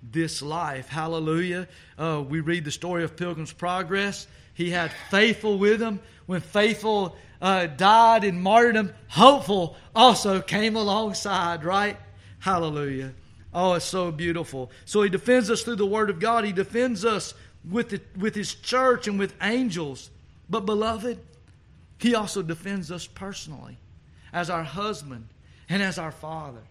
this 0.04 0.42
life. 0.42 0.88
Hallelujah. 0.90 1.68
Uh, 1.98 2.24
we 2.28 2.40
read 2.40 2.66
the 2.66 2.72
story 2.72 3.04
of 3.04 3.16
Pilgrim's 3.16 3.54
Progress. 3.54 4.28
He 4.54 4.70
had 4.70 4.92
faithful 5.10 5.58
with 5.58 5.82
him. 5.82 6.00
When 6.26 6.42
faithful 6.42 7.16
uh, 7.42 7.68
died 7.68 8.24
in 8.24 8.42
martyrdom, 8.42 8.94
hopeful 9.08 9.76
also 9.96 10.42
came 10.42 10.76
alongside, 10.76 11.64
right? 11.64 11.98
Hallelujah. 12.40 13.14
Oh, 13.54 13.74
it's 13.74 13.86
so 13.86 14.12
beautiful. 14.12 14.72
So 14.86 15.02
he 15.02 15.10
defends 15.10 15.50
us 15.50 15.62
through 15.64 15.76
the 15.76 15.86
Word 15.86 16.10
of 16.10 16.20
God. 16.20 16.46
He 16.46 16.54
defends 16.54 17.04
us 17.04 17.34
with, 17.70 17.90
the, 17.90 18.02
with 18.18 18.36
his 18.36 18.56
church 18.56 19.08
and 19.08 19.20
with 19.20 19.34
angels. 19.42 20.10
But, 20.50 20.66
beloved, 20.66 21.20
he 21.98 22.16
also 22.16 22.42
defends 22.42 22.92
us 22.92 23.08
personally 23.08 23.78
as 24.34 24.50
our 24.50 24.64
husband 24.64 25.28
and 25.70 25.82
as 25.82 25.98
our 25.98 26.12
father. 26.12 26.62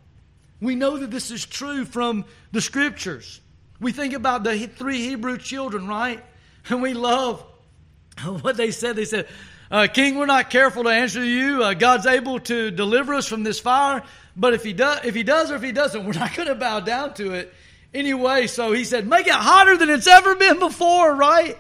We 0.60 0.74
know 0.74 0.98
that 0.98 1.10
this 1.10 1.30
is 1.30 1.44
true 1.44 1.84
from 1.84 2.24
the 2.52 2.60
scriptures. 2.60 3.40
We 3.80 3.92
think 3.92 4.12
about 4.12 4.44
the 4.44 4.66
three 4.66 4.98
Hebrew 4.98 5.38
children, 5.38 5.86
right? 5.86 6.22
And 6.68 6.82
we 6.82 6.94
love 6.94 7.44
what 8.42 8.56
they 8.56 8.70
said. 8.70 8.96
They 8.96 9.06
said, 9.06 9.26
uh, 9.70 9.86
King, 9.86 10.18
we're 10.18 10.26
not 10.26 10.50
careful 10.50 10.84
to 10.84 10.90
answer 10.90 11.24
you. 11.24 11.62
Uh, 11.62 11.74
God's 11.74 12.06
able 12.06 12.40
to 12.40 12.70
deliver 12.70 13.14
us 13.14 13.26
from 13.26 13.44
this 13.44 13.60
fire. 13.60 14.02
But 14.40 14.54
if 14.54 14.64
he 14.64 14.72
does, 14.72 15.04
if 15.04 15.14
he 15.14 15.22
does 15.22 15.50
or 15.50 15.56
if 15.56 15.62
he 15.62 15.70
doesn't, 15.70 16.06
we're 16.06 16.14
not 16.14 16.34
going 16.34 16.48
to 16.48 16.54
bow 16.54 16.80
down 16.80 17.12
to 17.14 17.34
it 17.34 17.52
anyway. 17.92 18.46
So 18.46 18.72
he 18.72 18.84
said, 18.84 19.06
make 19.06 19.26
it 19.26 19.34
hotter 19.34 19.76
than 19.76 19.90
it's 19.90 20.06
ever 20.06 20.34
been 20.34 20.58
before, 20.58 21.14
right? 21.14 21.58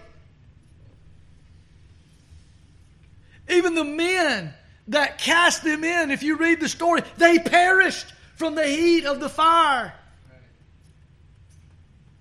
Even 3.50 3.74
the 3.74 3.84
men 3.84 4.54
that 4.88 5.18
cast 5.18 5.62
them 5.62 5.84
in, 5.84 6.10
if 6.10 6.22
you 6.22 6.36
read 6.36 6.58
the 6.58 6.70
story, 6.70 7.02
they 7.18 7.38
perished 7.38 8.06
from 8.36 8.54
the 8.54 8.66
heat 8.66 9.04
of 9.04 9.20
the 9.20 9.28
fire. 9.28 9.92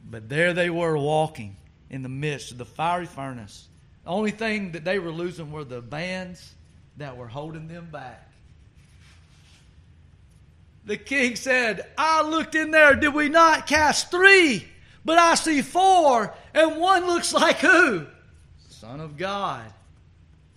But 0.03 0.27
there 0.27 0.51
they 0.51 0.69
were 0.69 0.97
walking 0.97 1.55
in 1.89 2.03
the 2.03 2.09
midst 2.09 2.51
of 2.51 2.57
the 2.57 2.65
fiery 2.65 3.05
furnace. 3.05 3.65
The 4.03 4.09
only 4.09 4.31
thing 4.31 4.73
that 4.73 4.83
they 4.83 4.99
were 4.99 5.11
losing 5.11 5.53
were 5.53 5.63
the 5.63 5.81
bands 5.81 6.53
that 6.97 7.15
were 7.15 7.29
holding 7.29 7.69
them 7.69 7.87
back. 7.89 8.25
The 10.89 10.97
king 10.97 11.35
said, 11.35 11.85
I 11.99 12.27
looked 12.27 12.55
in 12.55 12.71
there, 12.71 12.95
did 12.95 13.13
we 13.13 13.29
not 13.29 13.67
cast 13.67 14.09
three? 14.09 14.67
But 15.05 15.19
I 15.19 15.35
see 15.35 15.61
four, 15.61 16.33
and 16.51 16.77
one 16.77 17.05
looks 17.05 17.31
like 17.31 17.57
who? 17.57 18.07
Son 18.69 18.99
of 18.99 19.15
God. 19.15 19.71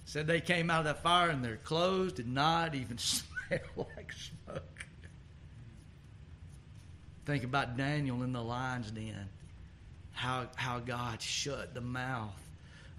Said 0.07 0.27
they 0.27 0.41
came 0.41 0.71
out 0.71 0.79
of 0.79 0.85
that 0.87 1.03
fire 1.03 1.29
and 1.29 1.45
their 1.45 1.59
clothes 1.59 2.15
did 2.15 2.29
not 2.29 2.75
even 2.75 2.97
smell 2.99 3.59
like 3.77 4.15
smoke. 4.15 4.87
Think 7.27 7.45
about 7.45 7.77
Daniel 7.77 8.23
in 8.23 8.33
the 8.33 8.43
lion's 8.43 8.91
den. 8.91 9.29
How, 10.13 10.47
how 10.55 10.79
God 10.79 11.21
shut 11.21 11.75
the 11.75 11.83
mouth 11.83 12.41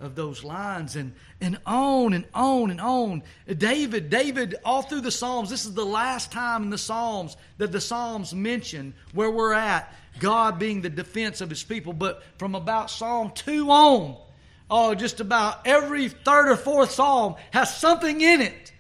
of 0.04 0.16
those 0.16 0.44
lines 0.44 0.96
and, 0.96 1.14
and 1.42 1.58
on 1.66 2.14
and 2.14 2.26
on 2.34 2.72
and 2.72 2.82
on. 2.82 3.24
David, 3.58 4.10
David, 4.10 4.56
all 4.64 4.82
through 4.82 5.02
the 5.02 5.12
Psalms, 5.12 5.50
this 5.50 5.66
is 5.66 5.74
the 5.74 5.86
last 5.86 6.32
time 6.32 6.64
in 6.64 6.70
the 6.70 6.78
Psalms 6.78 7.38
that 7.58 7.72
the 7.72 7.82
Psalms 7.82 8.34
mention 8.34 8.94
where 9.14 9.32
we're 9.32 9.54
at, 9.54 9.94
God 10.20 10.60
being 10.60 10.82
the 10.82 10.90
defense 10.90 11.42
of 11.42 11.50
his 11.50 11.64
people. 11.64 11.94
But 11.94 12.24
from 12.38 12.56
about 12.56 12.92
Psalm 12.92 13.32
2 13.36 13.70
on, 13.70 14.18
oh, 14.70 14.96
just 14.96 15.20
about 15.20 15.66
every 15.66 16.10
third 16.10 16.50
or 16.50 16.56
fourth 16.56 16.92
Psalm 16.92 17.36
has 17.52 17.76
something 17.76 18.22
in 18.22 18.42
it 18.42 18.72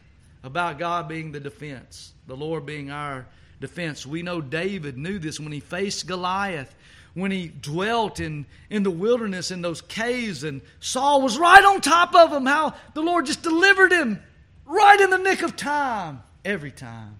about 0.43 0.77
God 0.77 1.07
being 1.07 1.31
the 1.31 1.39
defense, 1.39 2.13
the 2.27 2.35
Lord 2.35 2.65
being 2.65 2.91
our 2.91 3.25
defense. 3.61 4.05
We 4.05 4.23
know 4.23 4.41
David 4.41 4.97
knew 4.97 5.19
this 5.19 5.39
when 5.39 5.53
he 5.53 5.61
faced 5.61 6.05
Goliath 6.05 6.75
when 7.13 7.31
he 7.31 7.47
dwelt 7.47 8.19
in, 8.19 8.45
in 8.69 8.83
the 8.83 8.91
wilderness 8.91 9.51
in 9.51 9.61
those 9.61 9.81
caves, 9.81 10.43
and 10.43 10.61
Saul 10.79 11.21
was 11.21 11.37
right 11.37 11.63
on 11.63 11.81
top 11.81 12.15
of 12.15 12.31
him, 12.31 12.45
how 12.45 12.73
the 12.93 13.01
Lord 13.01 13.25
just 13.25 13.43
delivered 13.43 13.91
him 13.91 14.21
right 14.65 14.99
in 14.99 15.09
the 15.09 15.17
nick 15.17 15.41
of 15.41 15.55
time, 15.55 16.23
every 16.43 16.71
time. 16.71 17.19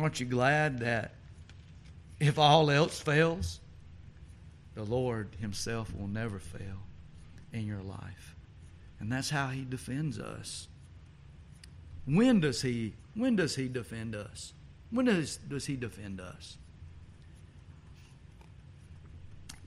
Aren't 0.00 0.18
you 0.18 0.26
glad 0.26 0.80
that 0.80 1.12
if 2.18 2.38
all 2.38 2.70
else 2.70 2.98
fails, 2.98 3.60
the 4.74 4.82
Lord 4.82 5.28
Himself 5.40 5.94
will 5.94 6.08
never 6.08 6.38
fail 6.38 6.78
in 7.52 7.66
your 7.66 7.82
life? 7.82 8.34
And 8.98 9.12
that's 9.12 9.28
how 9.28 9.48
He 9.48 9.64
defends 9.64 10.18
us. 10.18 10.68
When 12.06 12.40
does 12.40 12.62
He 12.62 12.94
when 13.14 13.36
does 13.36 13.56
He 13.56 13.68
defend 13.68 14.14
us? 14.16 14.54
When 14.90 15.06
does, 15.06 15.36
does 15.36 15.66
He 15.66 15.76
defend 15.76 16.20
us? 16.20 16.56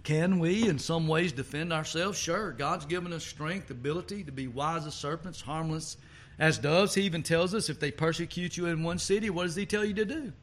Can 0.03 0.39
we, 0.39 0.67
in 0.67 0.79
some 0.79 1.07
ways, 1.07 1.31
defend 1.31 1.71
ourselves? 1.71 2.19
Sure. 2.19 2.51
God's 2.51 2.85
given 2.85 3.13
us 3.13 3.23
strength, 3.23 3.71
ability 3.71 4.25
to 4.25 4.33
be 4.33 4.47
wise 4.47 4.85
as 4.85 4.93
serpents, 4.93 5.39
harmless 5.39 5.95
as 6.39 6.57
doves. 6.57 6.93
He 6.93 7.03
even 7.03 7.23
tells 7.23 7.53
us 7.53 7.69
if 7.69 7.79
they 7.79 7.91
persecute 7.91 8.57
you 8.57 8.65
in 8.65 8.83
one 8.83 8.99
city, 8.99 9.29
what 9.29 9.43
does 9.43 9.55
He 9.55 9.65
tell 9.65 9.85
you 9.85 9.93
to 9.93 10.05
do? 10.05 10.33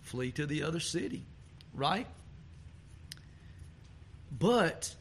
Flee 0.00 0.32
to 0.32 0.46
the 0.46 0.62
other 0.62 0.80
city, 0.80 1.26
right? 1.74 2.06
But 4.38 4.94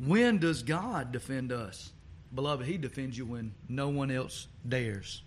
when 0.00 0.38
does 0.38 0.64
God 0.64 1.12
defend 1.12 1.52
us? 1.52 1.92
Beloved, 2.34 2.66
He 2.66 2.76
defends 2.76 3.16
you 3.16 3.24
when 3.24 3.54
no 3.68 3.88
one 3.88 4.10
else 4.10 4.48
dares 4.68 5.22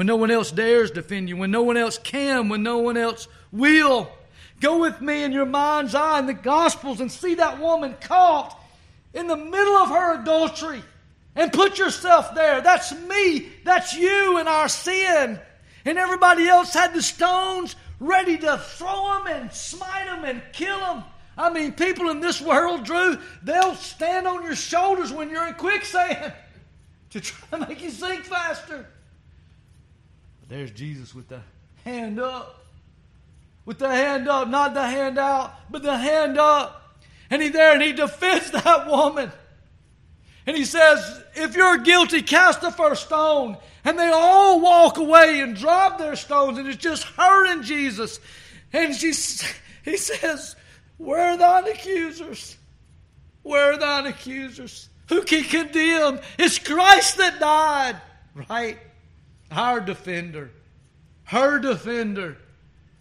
when 0.00 0.06
no 0.06 0.16
one 0.16 0.30
else 0.30 0.50
dares 0.50 0.90
defend 0.90 1.28
you, 1.28 1.36
when 1.36 1.50
no 1.50 1.60
one 1.60 1.76
else 1.76 1.98
can, 1.98 2.48
when 2.48 2.62
no 2.62 2.78
one 2.78 2.96
else 2.96 3.28
will. 3.52 4.10
Go 4.58 4.78
with 4.78 5.02
me 5.02 5.24
in 5.24 5.30
your 5.30 5.44
mind's 5.44 5.94
eye 5.94 6.18
in 6.18 6.24
the 6.24 6.32
Gospels 6.32 7.02
and 7.02 7.12
see 7.12 7.34
that 7.34 7.60
woman 7.60 7.94
caught 8.00 8.58
in 9.12 9.26
the 9.26 9.36
middle 9.36 9.76
of 9.76 9.90
her 9.90 10.22
adultery 10.22 10.82
and 11.36 11.52
put 11.52 11.78
yourself 11.78 12.34
there. 12.34 12.62
That's 12.62 12.98
me, 12.98 13.52
that's 13.62 13.94
you 13.94 14.38
in 14.38 14.48
our 14.48 14.70
sin. 14.70 15.38
And 15.84 15.98
everybody 15.98 16.48
else 16.48 16.72
had 16.72 16.94
the 16.94 17.02
stones 17.02 17.76
ready 17.98 18.38
to 18.38 18.56
throw 18.56 19.18
them 19.18 19.26
and 19.26 19.52
smite 19.52 20.06
them 20.06 20.24
and 20.24 20.40
kill 20.54 20.80
them. 20.80 21.04
I 21.36 21.52
mean, 21.52 21.72
people 21.72 22.08
in 22.08 22.20
this 22.20 22.40
world, 22.40 22.84
Drew, 22.84 23.18
they'll 23.42 23.74
stand 23.74 24.26
on 24.26 24.44
your 24.44 24.56
shoulders 24.56 25.12
when 25.12 25.28
you're 25.28 25.46
in 25.46 25.52
quicksand 25.56 26.32
to 27.10 27.20
try 27.20 27.58
to 27.58 27.68
make 27.68 27.82
you 27.82 27.90
sink 27.90 28.24
faster. 28.24 28.86
There's 30.50 30.72
Jesus 30.72 31.14
with 31.14 31.28
the 31.28 31.40
hand 31.84 32.18
up. 32.18 32.66
With 33.64 33.78
the 33.78 33.88
hand 33.88 34.28
up, 34.28 34.48
not 34.48 34.74
the 34.74 34.82
hand 34.82 35.16
out, 35.16 35.54
but 35.70 35.82
the 35.82 35.96
hand 35.96 36.38
up. 36.38 36.98
And 37.30 37.40
he 37.40 37.48
there 37.48 37.72
and 37.72 37.80
he 37.80 37.92
defends 37.92 38.50
that 38.64 38.88
woman. 38.88 39.30
And 40.46 40.56
he 40.56 40.64
says, 40.64 41.22
If 41.36 41.54
you're 41.54 41.78
guilty, 41.78 42.22
cast 42.22 42.60
the 42.60 42.72
first 42.72 43.06
stone. 43.06 43.56
And 43.84 43.96
they 43.96 44.10
all 44.10 44.60
walk 44.60 44.98
away 44.98 45.40
and 45.40 45.56
drop 45.56 45.98
their 45.98 46.16
stones, 46.16 46.58
and 46.58 46.68
it's 46.68 46.82
just 46.82 47.04
her 47.04 47.46
and 47.46 47.62
Jesus. 47.62 48.18
And 48.72 48.94
she, 48.94 49.12
he 49.84 49.96
says, 49.96 50.56
Where 50.98 51.30
are 51.30 51.36
thine 51.36 51.68
accusers? 51.68 52.58
Where 53.42 53.74
are 53.74 53.78
thine 53.78 54.06
accusers? 54.06 54.88
Who 55.08 55.22
can 55.22 55.44
condemn? 55.44 56.20
It's 56.38 56.58
Christ 56.58 57.18
that 57.18 57.38
died, 57.38 58.00
right? 58.48 58.78
Our 59.50 59.80
defender, 59.80 60.50
her 61.24 61.58
defender. 61.58 62.36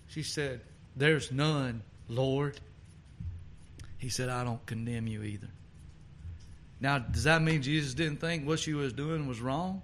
She 0.07 0.23
said, 0.23 0.61
There's 0.95 1.31
none, 1.31 1.83
Lord. 2.07 2.59
He 3.97 4.09
said, 4.09 4.29
I 4.29 4.43
don't 4.43 4.65
condemn 4.65 5.07
you 5.07 5.23
either. 5.23 5.49
Now, 6.81 6.99
does 6.99 7.25
that 7.25 7.41
mean 7.41 7.61
Jesus 7.61 7.93
didn't 7.93 8.21
think 8.21 8.47
what 8.47 8.59
she 8.59 8.73
was 8.73 8.93
doing 8.93 9.27
was 9.27 9.41
wrong? 9.41 9.81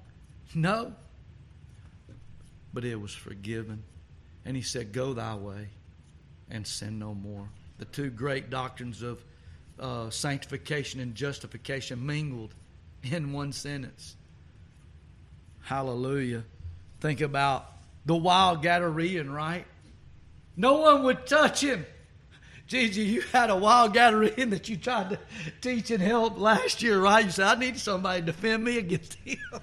No. 0.54 0.94
But 2.74 2.86
it 2.86 3.00
was 3.00 3.14
forgiven. 3.14 3.84
And 4.46 4.56
he 4.56 4.62
said, 4.62 4.94
Go 4.94 5.14
thy 5.14 5.36
way 5.36 5.68
and 6.50 6.66
sin 6.66 7.00
no 7.00 7.14
more. 7.14 7.50
The 7.78 7.86
two 7.86 8.10
great 8.10 8.50
doctrines 8.50 9.02
of 9.02 9.24
uh, 9.80 10.10
sanctification 10.10 11.02
and 11.02 11.14
justification 11.16 12.06
mingled 12.06 12.54
in 13.04 13.34
one 13.34 13.52
sentence. 13.52 14.16
Hallelujah. 15.62 16.44
Think 17.00 17.22
about 17.22 17.66
the 18.06 18.16
wild 18.16 18.64
Gadarean, 18.64 19.32
right? 19.32 19.66
No 20.56 20.80
one 20.80 21.04
would 21.04 21.28
touch 21.28 21.62
him. 21.62 21.86
Gigi, 22.68 23.02
you 23.02 23.22
had 23.22 23.50
a 23.50 23.56
wild 23.56 23.94
Gadarean 23.94 24.50
that 24.50 24.70
you 24.70 24.78
tried 24.78 25.12
to 25.12 25.20
teach 25.62 25.92
and 25.92 26.02
help 26.02 26.40
last 26.40 26.82
year, 26.82 27.00
right? 27.00 27.26
You 27.26 27.32
said, 27.32 27.46
I 27.46 27.60
need 27.60 27.78
somebody 27.78 28.22
to 28.22 28.26
defend 28.28 28.64
me 28.64 28.78
against 28.78 29.16
him. 29.16 29.38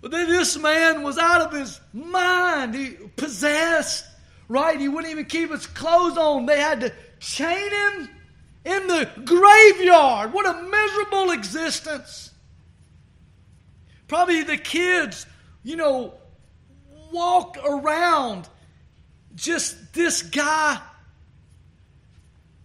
But 0.00 0.12
then 0.12 0.28
this 0.28 0.56
man 0.56 1.02
was 1.02 1.18
out 1.18 1.42
of 1.42 1.52
his 1.52 1.78
mind. 1.92 2.74
He 2.74 2.92
possessed, 3.16 4.06
right? 4.48 4.80
He 4.80 4.88
wouldn't 4.88 5.10
even 5.12 5.26
keep 5.26 5.50
his 5.50 5.66
clothes 5.66 6.16
on. 6.16 6.46
They 6.46 6.58
had 6.58 6.80
to 6.80 6.92
chain 7.18 7.70
him 7.70 8.08
in 8.64 8.86
the 8.86 9.10
graveyard. 9.24 10.32
What 10.32 10.46
a 10.46 10.62
miserable 10.62 11.32
existence. 11.32 12.32
Probably 14.08 14.42
the 14.42 14.56
kids 14.56 15.26
you 15.62 15.76
know, 15.76 16.14
walk 17.12 17.58
around 17.64 18.48
just 19.34 19.92
this 19.92 20.22
guy. 20.22 20.80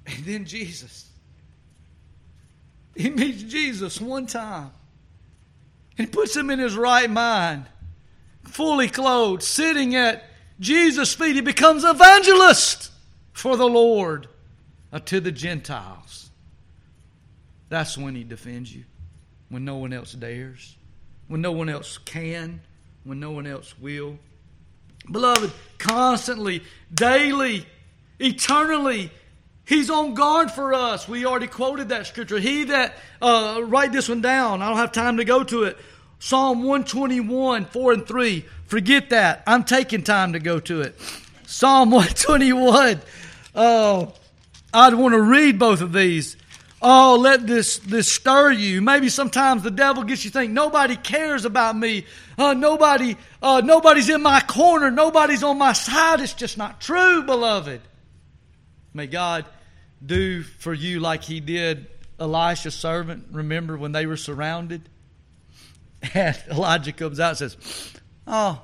And 0.06 0.24
then 0.26 0.46
Jesus. 0.46 1.10
He 2.96 3.10
meets 3.10 3.44
Jesus 3.44 4.00
one 4.00 4.28
time. 4.28 4.72
And 5.98 6.12
puts 6.12 6.36
him 6.36 6.50
in 6.50 6.60
his 6.60 6.76
right 6.76 7.10
mind, 7.10 7.66
fully 8.44 8.90
clothed, 8.90 9.44
sitting 9.44 9.96
at 9.96 10.26
Jesus' 10.60 11.14
feet. 11.14 11.36
He 11.36 11.42
becomes 11.42 11.86
evangelist 11.86 12.92
for 13.32 13.56
the 13.56 13.68
Lord 13.68 14.28
uh, 14.92 15.00
to 15.00 15.22
the 15.22 15.32
Gentiles. 15.32 16.30
That's 17.70 17.98
when 17.98 18.14
he 18.14 18.26
defends 18.26 18.76
you, 18.76 18.84
when 19.50 19.64
no 19.64 19.78
one 19.78 19.94
else 19.94 20.12
dares, 20.12 20.76
when 21.28 21.42
no 21.42 21.54
one 21.54 21.70
else 21.70 21.98
can 21.98 22.62
when 23.06 23.22
no 23.22 23.32
one 23.32 23.48
else 23.48 23.74
will. 23.80 24.18
Beloved, 25.10 25.52
constantly, 25.78 26.64
daily, 26.94 27.66
eternally, 28.20 29.12
He's 29.66 29.90
on 29.90 30.14
guard 30.14 30.52
for 30.52 30.74
us. 30.74 31.08
We 31.08 31.26
already 31.26 31.48
quoted 31.48 31.90
that 31.90 32.06
scripture. 32.06 32.38
He 32.38 32.66
that, 32.66 32.96
uh, 33.20 33.62
write 33.64 33.92
this 33.92 34.08
one 34.08 34.22
down. 34.22 34.62
I 34.62 34.70
don't 34.70 34.78
have 34.78 34.92
time 34.92 35.18
to 35.18 35.26
go 35.26 35.44
to 35.44 35.64
it. 35.64 35.78
Psalm 36.20 36.60
121, 36.60 37.66
4 37.66 37.94
and 37.94 38.08
3. 38.08 38.46
Forget 38.68 39.10
that. 39.10 39.44
I'm 39.48 39.64
taking 39.64 40.04
time 40.04 40.34
to 40.34 40.40
go 40.40 40.60
to 40.60 40.82
it. 40.82 41.00
Psalm 41.48 41.90
121. 41.92 43.02
Oh, 43.56 44.14
I'd 44.72 44.94
want 44.94 45.14
to 45.14 45.22
read 45.22 45.58
both 45.58 45.82
of 45.82 45.94
these. 45.94 46.38
Oh, 46.88 47.18
let 47.20 47.48
this, 47.48 47.80
this 47.80 48.08
stir 48.14 48.52
you. 48.52 48.80
Maybe 48.80 49.10
sometimes 49.10 49.64
the 49.64 49.72
devil 49.72 50.04
gets 50.04 50.24
you 50.24 50.30
think 50.30 50.52
nobody 50.52 50.96
cares 50.96 51.44
about 51.44 51.76
me. 51.76 52.06
Uh, 52.38 52.54
nobody, 52.54 53.18
uh, 53.42 53.64
nobody's 53.66 54.08
in 54.08 54.22
my 54.22 54.40
corner. 54.42 54.92
Nobody's 54.92 55.42
on 55.42 55.58
my 55.58 55.74
side. 55.74 56.22
It's 56.22 56.36
just 56.36 56.60
not 56.60 56.80
true, 56.80 57.24
beloved. 57.24 57.82
May 58.94 59.08
God 59.08 59.46
do 60.06 60.44
for 60.44 60.76
you 60.76 61.00
like 61.00 61.24
he 61.24 61.40
did 61.40 61.88
Elisha's 62.20 62.76
servant. 62.76 63.30
Remember 63.32 63.76
when 63.78 63.92
they 63.92 64.06
were 64.06 64.18
surrounded? 64.18 64.88
And 66.14 66.38
Elijah 66.52 66.92
comes 66.92 67.20
out 67.20 67.30
and 67.30 67.38
says, 67.52 67.94
Oh, 68.28 68.62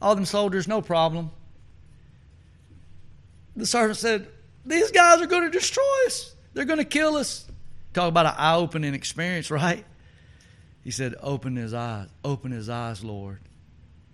all 0.00 0.14
them 0.14 0.26
soldiers, 0.26 0.68
no 0.68 0.80
problem. 0.80 1.32
The 3.56 3.66
servant 3.66 3.98
said, 3.98 4.28
These 4.64 4.92
guys 4.92 5.20
are 5.20 5.26
going 5.26 5.42
to 5.42 5.50
destroy 5.50 6.06
us. 6.06 6.36
They're 6.54 6.64
going 6.64 6.78
to 6.78 6.84
kill 6.84 7.16
us. 7.16 7.47
Talk 7.98 8.10
about 8.10 8.26
an 8.26 8.34
eye 8.36 8.54
opening 8.54 8.94
experience, 8.94 9.50
right? 9.50 9.84
He 10.84 10.92
said, 10.92 11.16
Open 11.20 11.56
his 11.56 11.74
eyes, 11.74 12.06
open 12.24 12.52
his 12.52 12.68
eyes, 12.68 13.02
Lord. 13.02 13.40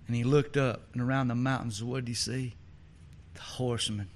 And 0.07 0.17
he 0.17 0.25
looked 0.25 0.57
up, 0.57 0.89
and 0.95 1.03
around 1.03 1.29
the 1.29 1.35
mountains, 1.35 1.85
what 1.85 2.07
did 2.07 2.09
he 2.09 2.15
see? 2.15 2.55
The 3.35 3.43
horsemen 3.43 4.09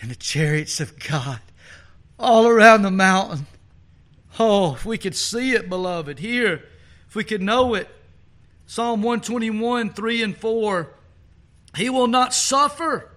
and 0.00 0.12
the 0.12 0.14
chariots 0.14 0.78
of 0.78 0.96
God 1.00 1.40
all 2.20 2.46
around 2.46 2.82
the 2.82 2.92
mountain. 2.92 3.48
Oh, 4.38 4.76
if 4.76 4.86
we 4.86 4.96
could 4.96 5.16
see 5.16 5.54
it, 5.54 5.68
beloved, 5.68 6.20
here, 6.20 6.62
if 7.08 7.16
we 7.16 7.24
could 7.24 7.42
know 7.42 7.74
it. 7.74 7.88
Psalm 8.66 9.02
121, 9.02 9.90
3 9.90 10.22
and 10.22 10.36
4. 10.36 10.94
He 11.76 11.90
will 11.90 12.06
not 12.06 12.32
suffer 12.32 13.10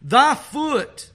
thy 0.00 0.34
foot 0.34 1.10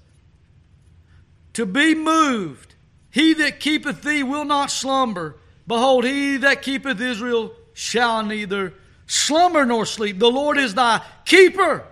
to 1.54 1.66
be 1.66 1.96
moved. 1.96 2.76
He 3.18 3.34
that 3.34 3.60
keepeth 3.60 4.04
thee 4.04 4.22
will 4.22 4.46
not 4.46 4.70
slumber. 4.70 5.38
Behold, 5.66 6.04
he 6.04 6.38
that 6.38 6.62
keepeth 6.62 7.02
Israel 7.02 7.52
shall 7.74 8.24
neither 8.24 8.76
slumber 9.08 9.66
nor 9.66 9.88
sleep. 9.88 10.20
The 10.20 10.30
Lord 10.30 10.60
is 10.60 10.76
thy 10.76 11.02
keeper. 11.26 11.84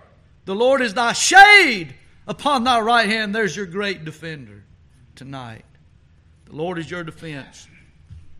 The 0.44 0.54
Lord 0.54 0.82
is 0.82 0.94
thy 0.94 1.14
shade 1.14 1.96
upon 2.28 2.62
thy 2.62 2.78
right 2.78 3.08
hand. 3.08 3.34
There's 3.34 3.56
your 3.56 3.66
great 3.66 4.04
defender 4.04 4.62
tonight. 5.16 5.64
The 6.44 6.54
Lord 6.54 6.78
is 6.78 6.88
your 6.88 7.02
defense. 7.02 7.66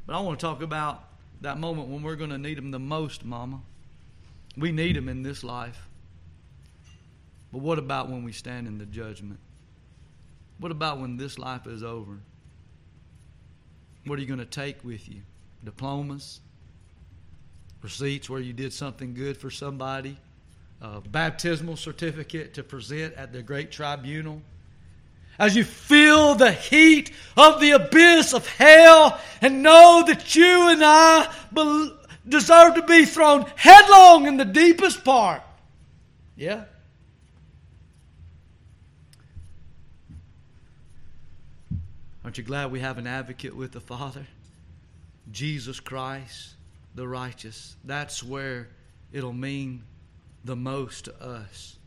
But 0.06 0.14
I 0.14 0.20
want 0.20 0.38
to 0.38 0.46
talk 0.46 0.62
about 0.62 1.02
that 1.40 1.58
moment 1.58 1.88
when 1.88 2.04
we're 2.04 2.14
going 2.14 2.30
to 2.30 2.38
need 2.38 2.56
him 2.56 2.70
the 2.70 2.78
most, 2.78 3.24
Mama. 3.24 3.62
We 4.56 4.70
need 4.70 4.96
him 4.96 5.08
in 5.08 5.24
this 5.24 5.42
life. 5.42 5.88
But 7.52 7.62
what 7.62 7.80
about 7.80 8.08
when 8.10 8.22
we 8.22 8.30
stand 8.30 8.68
in 8.68 8.78
the 8.78 8.86
judgment? 8.86 9.40
What 10.60 10.70
about 10.70 11.00
when 11.00 11.16
this 11.16 11.36
life 11.36 11.66
is 11.66 11.82
over? 11.82 12.20
What 14.06 14.18
are 14.18 14.22
you 14.22 14.28
going 14.28 14.38
to 14.38 14.46
take 14.46 14.84
with 14.84 15.08
you? 15.08 15.22
Diplomas? 15.64 16.40
Receipts 17.82 18.30
where 18.30 18.40
you 18.40 18.52
did 18.52 18.72
something 18.72 19.14
good 19.14 19.36
for 19.36 19.50
somebody? 19.50 20.16
A 20.80 21.00
baptismal 21.00 21.76
certificate 21.76 22.54
to 22.54 22.62
present 22.62 23.14
at 23.14 23.32
the 23.32 23.42
great 23.42 23.72
tribunal? 23.72 24.42
As 25.38 25.56
you 25.56 25.64
feel 25.64 26.34
the 26.34 26.52
heat 26.52 27.10
of 27.36 27.60
the 27.60 27.72
abyss 27.72 28.32
of 28.32 28.46
hell 28.46 29.20
and 29.40 29.62
know 29.62 30.04
that 30.06 30.34
you 30.34 30.68
and 30.68 30.82
I 30.84 31.28
deserve 32.28 32.74
to 32.76 32.82
be 32.82 33.04
thrown 33.04 33.44
headlong 33.56 34.26
in 34.26 34.36
the 34.36 34.44
deepest 34.44 35.04
part. 35.04 35.42
Yeah? 36.36 36.64
Aren't 42.36 42.44
you 42.44 42.52
glad 42.52 42.70
we 42.70 42.80
have 42.80 42.98
an 42.98 43.06
advocate 43.06 43.56
with 43.56 43.72
the 43.72 43.80
Father? 43.80 44.26
Jesus 45.32 45.80
Christ, 45.80 46.50
the 46.94 47.08
righteous. 47.08 47.76
That's 47.82 48.22
where 48.22 48.68
it'll 49.10 49.32
mean 49.32 49.84
the 50.44 50.54
most 50.54 51.06
to 51.06 51.14
us 51.14 51.78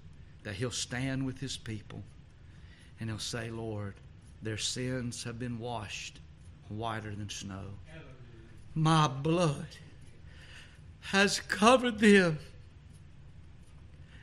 that 0.41 0.55
He'll 0.55 0.71
stand 0.71 1.23
with 1.23 1.39
His 1.39 1.55
people 1.55 2.01
and 2.99 3.11
He'll 3.11 3.19
say, 3.19 3.51
Lord, 3.51 3.93
their 4.41 4.57
sins 4.57 5.23
have 5.23 5.37
been 5.37 5.59
washed 5.59 6.19
whiter 6.67 7.13
than 7.13 7.29
snow. 7.29 7.65
My 8.73 9.07
blood 9.07 9.67
has 11.01 11.41
covered 11.41 11.99
them. 11.99 12.39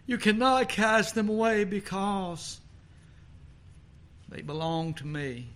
You 0.07 0.19
cannot 0.19 0.71
cast 0.71 1.15
them 1.15 1.29
away 1.29 1.63
because 1.63 2.61
they 4.29 4.43
belong 4.43 4.95
to 4.95 5.07
me. 5.07 5.51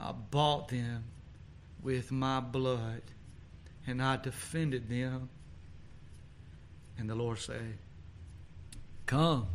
I 0.00 0.12
bought 0.12 0.68
them 0.68 1.04
with 1.82 2.12
my 2.12 2.40
blood, 2.40 3.02
and 3.86 4.02
I 4.02 4.16
defended 4.16 4.88
them. 4.88 5.28
And 6.98 7.08
the 7.08 7.14
Lord 7.14 7.38
said, 7.38 7.78
Come, 9.06 9.46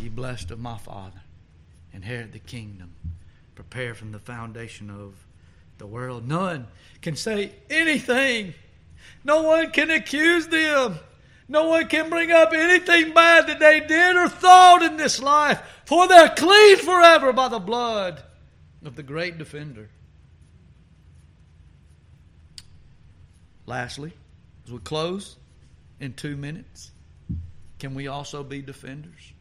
ye 0.00 0.08
blessed 0.08 0.50
of 0.50 0.58
my 0.58 0.78
Father, 0.78 1.20
inherit 1.92 2.32
the 2.32 2.38
kingdom, 2.38 2.94
prepare 3.54 3.94
from 3.94 4.12
the 4.12 4.18
foundation 4.18 4.90
of 4.90 5.14
the 5.78 5.86
world. 5.86 6.26
None 6.26 6.66
can 7.02 7.14
say 7.14 7.52
anything. 7.70 8.54
No 9.24 9.42
one 9.42 9.70
can 9.70 9.90
accuse 9.90 10.48
them. 10.48 10.98
No 11.48 11.68
one 11.68 11.86
can 11.86 12.10
bring 12.10 12.32
up 12.32 12.52
anything 12.52 13.14
bad 13.14 13.46
that 13.46 13.60
they 13.60 13.80
did 13.80 14.16
or 14.16 14.28
thought 14.28 14.82
in 14.82 14.96
this 14.96 15.22
life, 15.22 15.62
for 15.84 16.08
they're 16.08 16.30
clean 16.30 16.78
forever 16.78 17.32
by 17.32 17.48
the 17.48 17.60
blood 17.60 18.22
of 18.86 18.96
the 18.96 19.02
great 19.02 19.36
defender. 19.36 19.88
Lastly, 23.66 24.12
as 24.64 24.72
we 24.72 24.78
close 24.78 25.36
in 26.00 26.14
two 26.14 26.36
minutes, 26.36 26.92
can 27.78 27.94
we 27.94 28.06
also 28.06 28.42
be 28.44 28.62
defenders? 28.62 29.32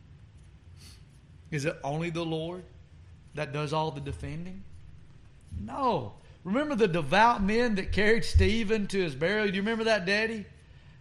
Is 1.51 1.65
it 1.65 1.77
only 1.83 2.09
the 2.09 2.25
Lord 2.25 2.63
that 3.35 3.53
does 3.53 3.71
all 3.71 3.91
the 3.91 4.01
defending? 4.01 4.63
No. 5.59 6.13
Remember 6.43 6.75
the 6.75 6.87
devout 6.87 7.41
men 7.41 7.75
that 7.75 7.91
carried 7.91 8.25
Stephen 8.25 8.87
to 8.87 8.99
his 8.99 9.15
burial? 9.15 9.47
Do 9.47 9.53
you 9.53 9.61
remember 9.61 9.85
that, 9.85 10.05
Daddy? 10.05 10.45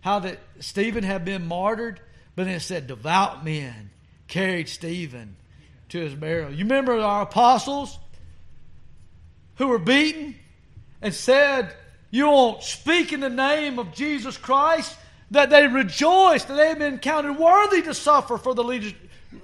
How 0.01 0.19
that 0.21 0.39
Stephen 0.61 1.03
had 1.03 1.25
been 1.25 1.47
martyred, 1.47 2.01
but 2.37 2.45
then 2.45 2.55
it 2.55 2.61
said 2.61 2.87
devout 2.87 3.45
men 3.45 3.91
carried 4.29 4.69
Stephen 4.69 5.37
to 5.89 5.99
his 5.99 6.15
burial. 6.15 6.51
You 6.51 6.65
remember 6.65 7.01
our 7.01 7.23
apostles? 7.23 7.99
Who 9.57 9.69
were 9.69 9.79
beaten 9.79 10.35
and 11.01 11.15
said, 11.15 11.75
You 12.11 12.27
won't 12.27 12.63
speak 12.63 13.13
in 13.13 13.21
the 13.21 13.31
name 13.31 13.79
of 13.79 13.95
Jesus 13.95 14.37
Christ, 14.37 14.97
that 15.31 15.51
they 15.51 15.67
rejoiced 15.67 16.49
that 16.49 16.55
they 16.55 16.69
had 16.69 16.79
been 16.79 16.99
counted 16.99 17.39
worthy 17.39 17.83
to 17.83 17.95
suffer 17.95 18.39
for 18.39 18.55
the 18.55 18.65
leaders, 18.65 18.95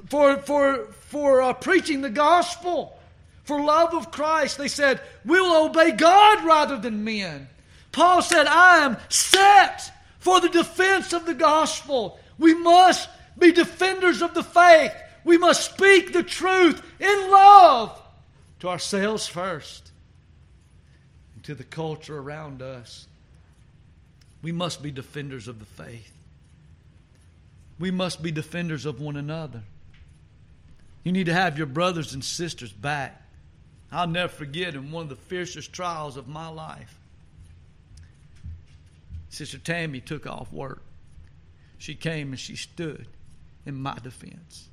for, 0.09 0.37
for, 0.39 0.87
for 1.09 1.43
uh, 1.43 1.53
preaching 1.53 2.01
the 2.01 2.11
gospel, 2.11 2.99
for 3.45 3.63
love 3.63 3.95
of 3.95 4.11
Christ. 4.11 4.59
They 4.59 4.69
said, 4.69 5.01
We'll 5.25 5.67
obey 5.67 5.93
God 5.93 6.45
rather 6.45 6.77
than 6.79 7.05
men. 7.05 7.49
Paul 7.93 8.23
said, 8.23 8.47
I 8.47 8.85
am 8.85 8.97
set 9.09 9.93
for 10.19 10.41
the 10.41 10.49
defense 10.49 11.13
of 11.13 11.27
the 11.27 11.35
gospel. 11.35 12.19
We 12.39 12.55
must 12.55 13.09
be 13.39 13.53
defenders 13.53 14.23
of 14.23 14.35
the 14.35 14.45
faith. 14.45 14.93
We 15.25 15.39
must 15.39 15.73
speak 15.73 16.13
the 16.13 16.23
truth 16.23 16.83
in 17.01 17.31
love 17.31 18.01
to 18.61 18.69
ourselves 18.69 19.27
first 19.27 19.90
to 21.51 21.55
the 21.57 21.65
culture 21.65 22.17
around 22.17 22.63
us. 22.63 23.09
We 24.41 24.53
must 24.53 24.85
be 24.85 24.93
defenders 24.93 25.49
of 25.49 25.59
the 25.59 25.65
faith. 25.65 26.13
We 27.81 27.91
must 27.91 28.23
be 28.23 28.31
defenders 28.31 28.87
of 28.87 29.01
one 29.01 29.17
another. 29.17 29.63
You 31.03 31.11
need 31.11 31.27
to 31.27 31.33
have 31.33 31.59
your 31.59 31.67
brothers 31.67 32.15
and 32.15 32.25
sisters 32.25 32.73
back. 32.73 33.21
I'll 33.91 34.07
never 34.07 34.33
forget 34.33 34.77
in 34.77 34.93
one 34.93 35.03
of 35.03 35.09
the 35.09 35.17
fiercest 35.17 35.73
trials 35.73 36.17
of 36.17 36.29
my 36.29 36.47
life. 36.47 36.97
Sister 39.29 39.59
Tammy 39.59 40.01
took 40.01 40.25
off 40.25 40.53
work. 40.53 40.83
She 41.79 41.97
came 41.97 42.29
and 42.29 42.39
she 42.39 42.55
stood 42.55 43.09
in 43.67 43.75
my 43.75 43.99
defense. 43.99 44.69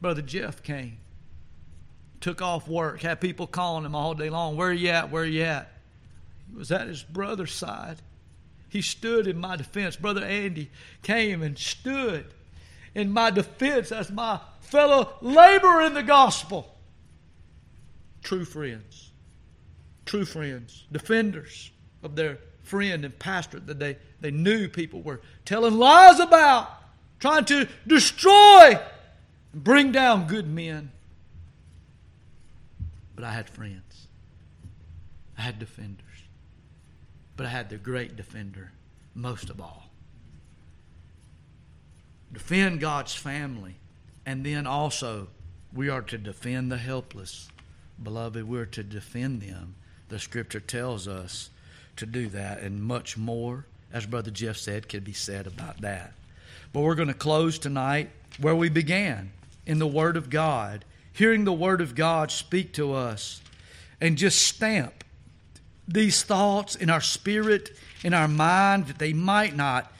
Brother 0.00 0.22
Jeff 0.22 0.62
came, 0.62 0.98
took 2.20 2.40
off 2.40 2.68
work, 2.68 3.00
had 3.00 3.20
people 3.20 3.48
calling 3.48 3.84
him 3.84 3.96
all 3.96 4.14
day 4.14 4.30
long. 4.30 4.56
Where 4.56 4.68
are 4.68 4.72
you 4.72 4.90
at? 4.90 5.10
Where 5.10 5.24
are 5.24 5.26
you 5.26 5.42
at? 5.42 5.72
Was 6.56 6.72
at 6.72 6.88
his 6.88 7.02
brother's 7.02 7.52
side. 7.52 7.98
He 8.68 8.82
stood 8.82 9.26
in 9.26 9.38
my 9.38 9.56
defense. 9.56 9.96
Brother 9.96 10.24
Andy 10.24 10.70
came 11.02 11.42
and 11.42 11.58
stood 11.58 12.26
in 12.94 13.10
my 13.12 13.30
defense 13.30 13.92
as 13.92 14.10
my 14.10 14.40
fellow 14.60 15.14
laborer 15.20 15.82
in 15.82 15.94
the 15.94 16.02
gospel. 16.02 16.76
True 18.22 18.44
friends. 18.44 19.10
True 20.06 20.24
friends. 20.24 20.86
Defenders 20.92 21.70
of 22.02 22.14
their 22.16 22.38
friend 22.62 23.04
and 23.04 23.18
pastor 23.18 23.58
that 23.58 23.78
they, 23.78 23.96
they 24.20 24.30
knew 24.30 24.68
people 24.68 25.02
were 25.02 25.20
telling 25.44 25.76
lies 25.76 26.20
about, 26.20 26.70
trying 27.18 27.44
to 27.46 27.66
destroy 27.86 28.78
and 29.52 29.64
bring 29.64 29.90
down 29.90 30.28
good 30.28 30.46
men. 30.46 30.92
But 33.16 33.24
I 33.24 33.32
had 33.32 33.50
friends. 33.50 34.06
I 35.36 35.42
had 35.42 35.58
defenders 35.58 36.04
but 37.40 37.46
I 37.46 37.52
had 37.52 37.70
the 37.70 37.78
great 37.78 38.16
defender 38.16 38.70
most 39.14 39.48
of 39.48 39.62
all. 39.62 39.88
Defend 42.30 42.80
God's 42.80 43.14
family, 43.14 43.76
and 44.26 44.44
then 44.44 44.66
also 44.66 45.28
we 45.72 45.88
are 45.88 46.02
to 46.02 46.18
defend 46.18 46.70
the 46.70 46.76
helpless. 46.76 47.48
Beloved, 48.02 48.46
we're 48.46 48.66
to 48.66 48.82
defend 48.82 49.40
them. 49.40 49.74
The 50.10 50.18
scripture 50.18 50.60
tells 50.60 51.08
us 51.08 51.48
to 51.96 52.04
do 52.04 52.28
that, 52.28 52.60
and 52.60 52.82
much 52.82 53.16
more, 53.16 53.64
as 53.90 54.04
Brother 54.04 54.30
Jeff 54.30 54.58
said, 54.58 54.90
could 54.90 55.02
be 55.02 55.14
said 55.14 55.46
about 55.46 55.80
that. 55.80 56.12
But 56.74 56.80
we're 56.80 56.94
going 56.94 57.08
to 57.08 57.14
close 57.14 57.58
tonight 57.58 58.10
where 58.38 58.54
we 58.54 58.68
began 58.68 59.32
in 59.64 59.78
the 59.78 59.86
Word 59.86 60.18
of 60.18 60.28
God, 60.28 60.84
hearing 61.10 61.44
the 61.44 61.54
Word 61.54 61.80
of 61.80 61.94
God 61.94 62.30
speak 62.30 62.74
to 62.74 62.92
us 62.92 63.40
and 63.98 64.18
just 64.18 64.46
stamp 64.46 65.04
these 65.92 66.22
thoughts 66.22 66.76
in 66.76 66.88
our 66.88 67.00
spirit, 67.00 67.76
in 68.02 68.14
our 68.14 68.28
mind, 68.28 68.86
that 68.86 68.98
they 68.98 69.12
might 69.12 69.56
not. 69.56 69.92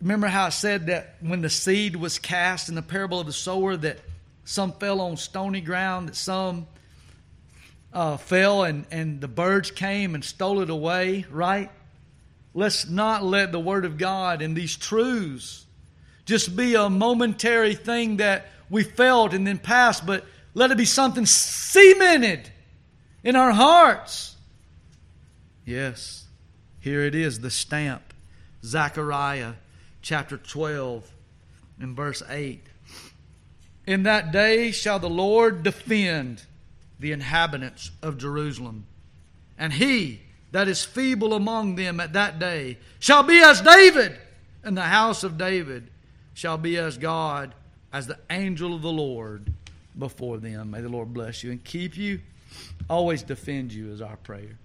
Remember 0.00 0.26
how 0.26 0.46
I 0.46 0.48
said 0.48 0.86
that 0.86 1.16
when 1.20 1.42
the 1.42 1.50
seed 1.50 1.96
was 1.96 2.18
cast 2.18 2.68
in 2.68 2.74
the 2.74 2.82
parable 2.82 3.20
of 3.20 3.26
the 3.26 3.32
sower, 3.32 3.76
that 3.76 3.98
some 4.44 4.72
fell 4.72 5.00
on 5.00 5.16
stony 5.16 5.60
ground, 5.60 6.08
that 6.08 6.16
some 6.16 6.66
uh, 7.92 8.16
fell 8.16 8.64
and, 8.64 8.84
and 8.90 9.20
the 9.20 9.28
birds 9.28 9.70
came 9.70 10.14
and 10.14 10.24
stole 10.24 10.60
it 10.60 10.70
away, 10.70 11.24
right? 11.30 11.70
Let's 12.52 12.88
not 12.88 13.24
let 13.24 13.52
the 13.52 13.60
Word 13.60 13.84
of 13.84 13.96
God 13.96 14.42
and 14.42 14.56
these 14.56 14.76
truths 14.76 15.64
just 16.24 16.56
be 16.56 16.74
a 16.74 16.90
momentary 16.90 17.74
thing 17.74 18.18
that 18.18 18.46
we 18.68 18.82
felt 18.82 19.32
and 19.32 19.46
then 19.46 19.58
passed, 19.58 20.04
but 20.04 20.24
let 20.54 20.70
it 20.70 20.76
be 20.76 20.84
something 20.84 21.26
cemented 21.26 22.50
in 23.22 23.36
our 23.36 23.52
hearts. 23.52 24.36
Yes, 25.68 26.24
here 26.80 27.02
it 27.02 27.14
is, 27.14 27.40
the 27.40 27.50
stamp. 27.50 28.14
Zechariah 28.64 29.52
chapter 30.00 30.38
12 30.38 31.12
and 31.78 31.94
verse 31.94 32.22
8. 32.26 32.62
In 33.86 34.04
that 34.04 34.32
day 34.32 34.70
shall 34.70 34.98
the 34.98 35.10
Lord 35.10 35.62
defend 35.62 36.44
the 36.98 37.12
inhabitants 37.12 37.90
of 38.02 38.16
Jerusalem, 38.16 38.86
and 39.58 39.74
he 39.74 40.22
that 40.52 40.68
is 40.68 40.86
feeble 40.86 41.34
among 41.34 41.74
them 41.74 42.00
at 42.00 42.14
that 42.14 42.38
day 42.38 42.78
shall 42.98 43.22
be 43.22 43.38
as 43.38 43.60
David, 43.60 44.16
and 44.64 44.74
the 44.74 44.80
house 44.80 45.22
of 45.22 45.36
David 45.36 45.90
shall 46.32 46.56
be 46.56 46.78
as 46.78 46.96
God, 46.96 47.54
as 47.92 48.06
the 48.06 48.18
angel 48.30 48.74
of 48.74 48.80
the 48.80 48.90
Lord 48.90 49.52
before 49.98 50.38
them. 50.38 50.70
May 50.70 50.80
the 50.80 50.88
Lord 50.88 51.12
bless 51.12 51.44
you 51.44 51.50
and 51.50 51.62
keep 51.62 51.94
you, 51.94 52.20
always 52.88 53.22
defend 53.22 53.70
you, 53.70 53.92
is 53.92 54.00
our 54.00 54.16
prayer. 54.16 54.56